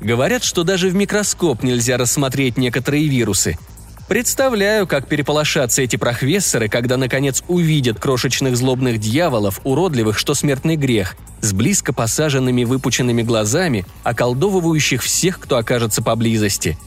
Говорят, 0.00 0.42
что 0.42 0.64
даже 0.64 0.88
в 0.88 0.94
микроскоп 0.94 1.62
нельзя 1.62 1.96
рассмотреть 1.96 2.56
некоторые 2.56 3.06
вирусы– 3.06 3.56
Представляю, 4.08 4.86
как 4.86 5.06
переполошатся 5.06 5.82
эти 5.82 5.96
прохвессоры, 5.96 6.70
когда 6.70 6.96
наконец 6.96 7.44
увидят 7.46 8.00
крошечных 8.00 8.56
злобных 8.56 8.98
дьяволов, 8.98 9.60
уродливых, 9.64 10.18
что 10.18 10.32
смертный 10.32 10.76
грех, 10.76 11.14
с 11.42 11.52
близко 11.52 11.92
посаженными 11.92 12.64
выпученными 12.64 13.20
глазами, 13.20 13.84
околдовывающих 14.04 15.02
всех, 15.02 15.38
кто 15.38 15.58
окажется 15.58 16.02
поблизости. 16.02 16.78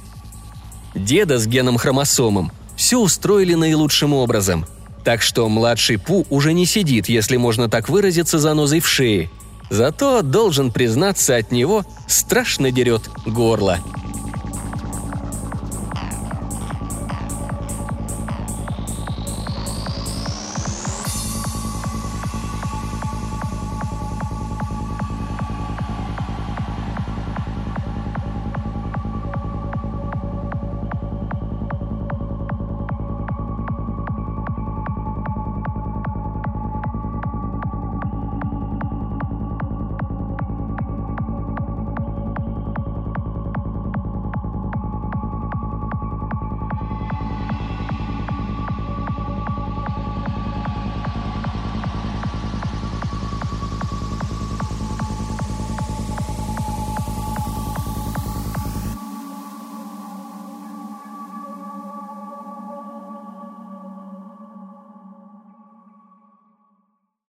Деда 0.96 1.38
с 1.38 1.46
геном 1.46 1.78
хромосомом 1.78 2.52
все 2.76 2.98
устроили 2.98 3.54
наилучшим 3.54 4.14
образом. 4.14 4.66
Так 5.04 5.22
что 5.22 5.48
младший 5.48 6.00
Пу 6.00 6.26
уже 6.32 6.54
не 6.54 6.66
сидит, 6.66 7.08
если 7.08 7.38
можно 7.38 7.70
так 7.70 7.88
выразиться, 7.88 8.40
занозой 8.40 8.80
в 8.80 8.88
шее. 8.88 9.30
Зато, 9.70 10.24
должен 10.24 10.72
признаться, 10.72 11.36
от 11.36 11.52
него 11.52 11.86
страшно 12.08 12.72
дерет 12.72 13.10
горло. 13.28 13.80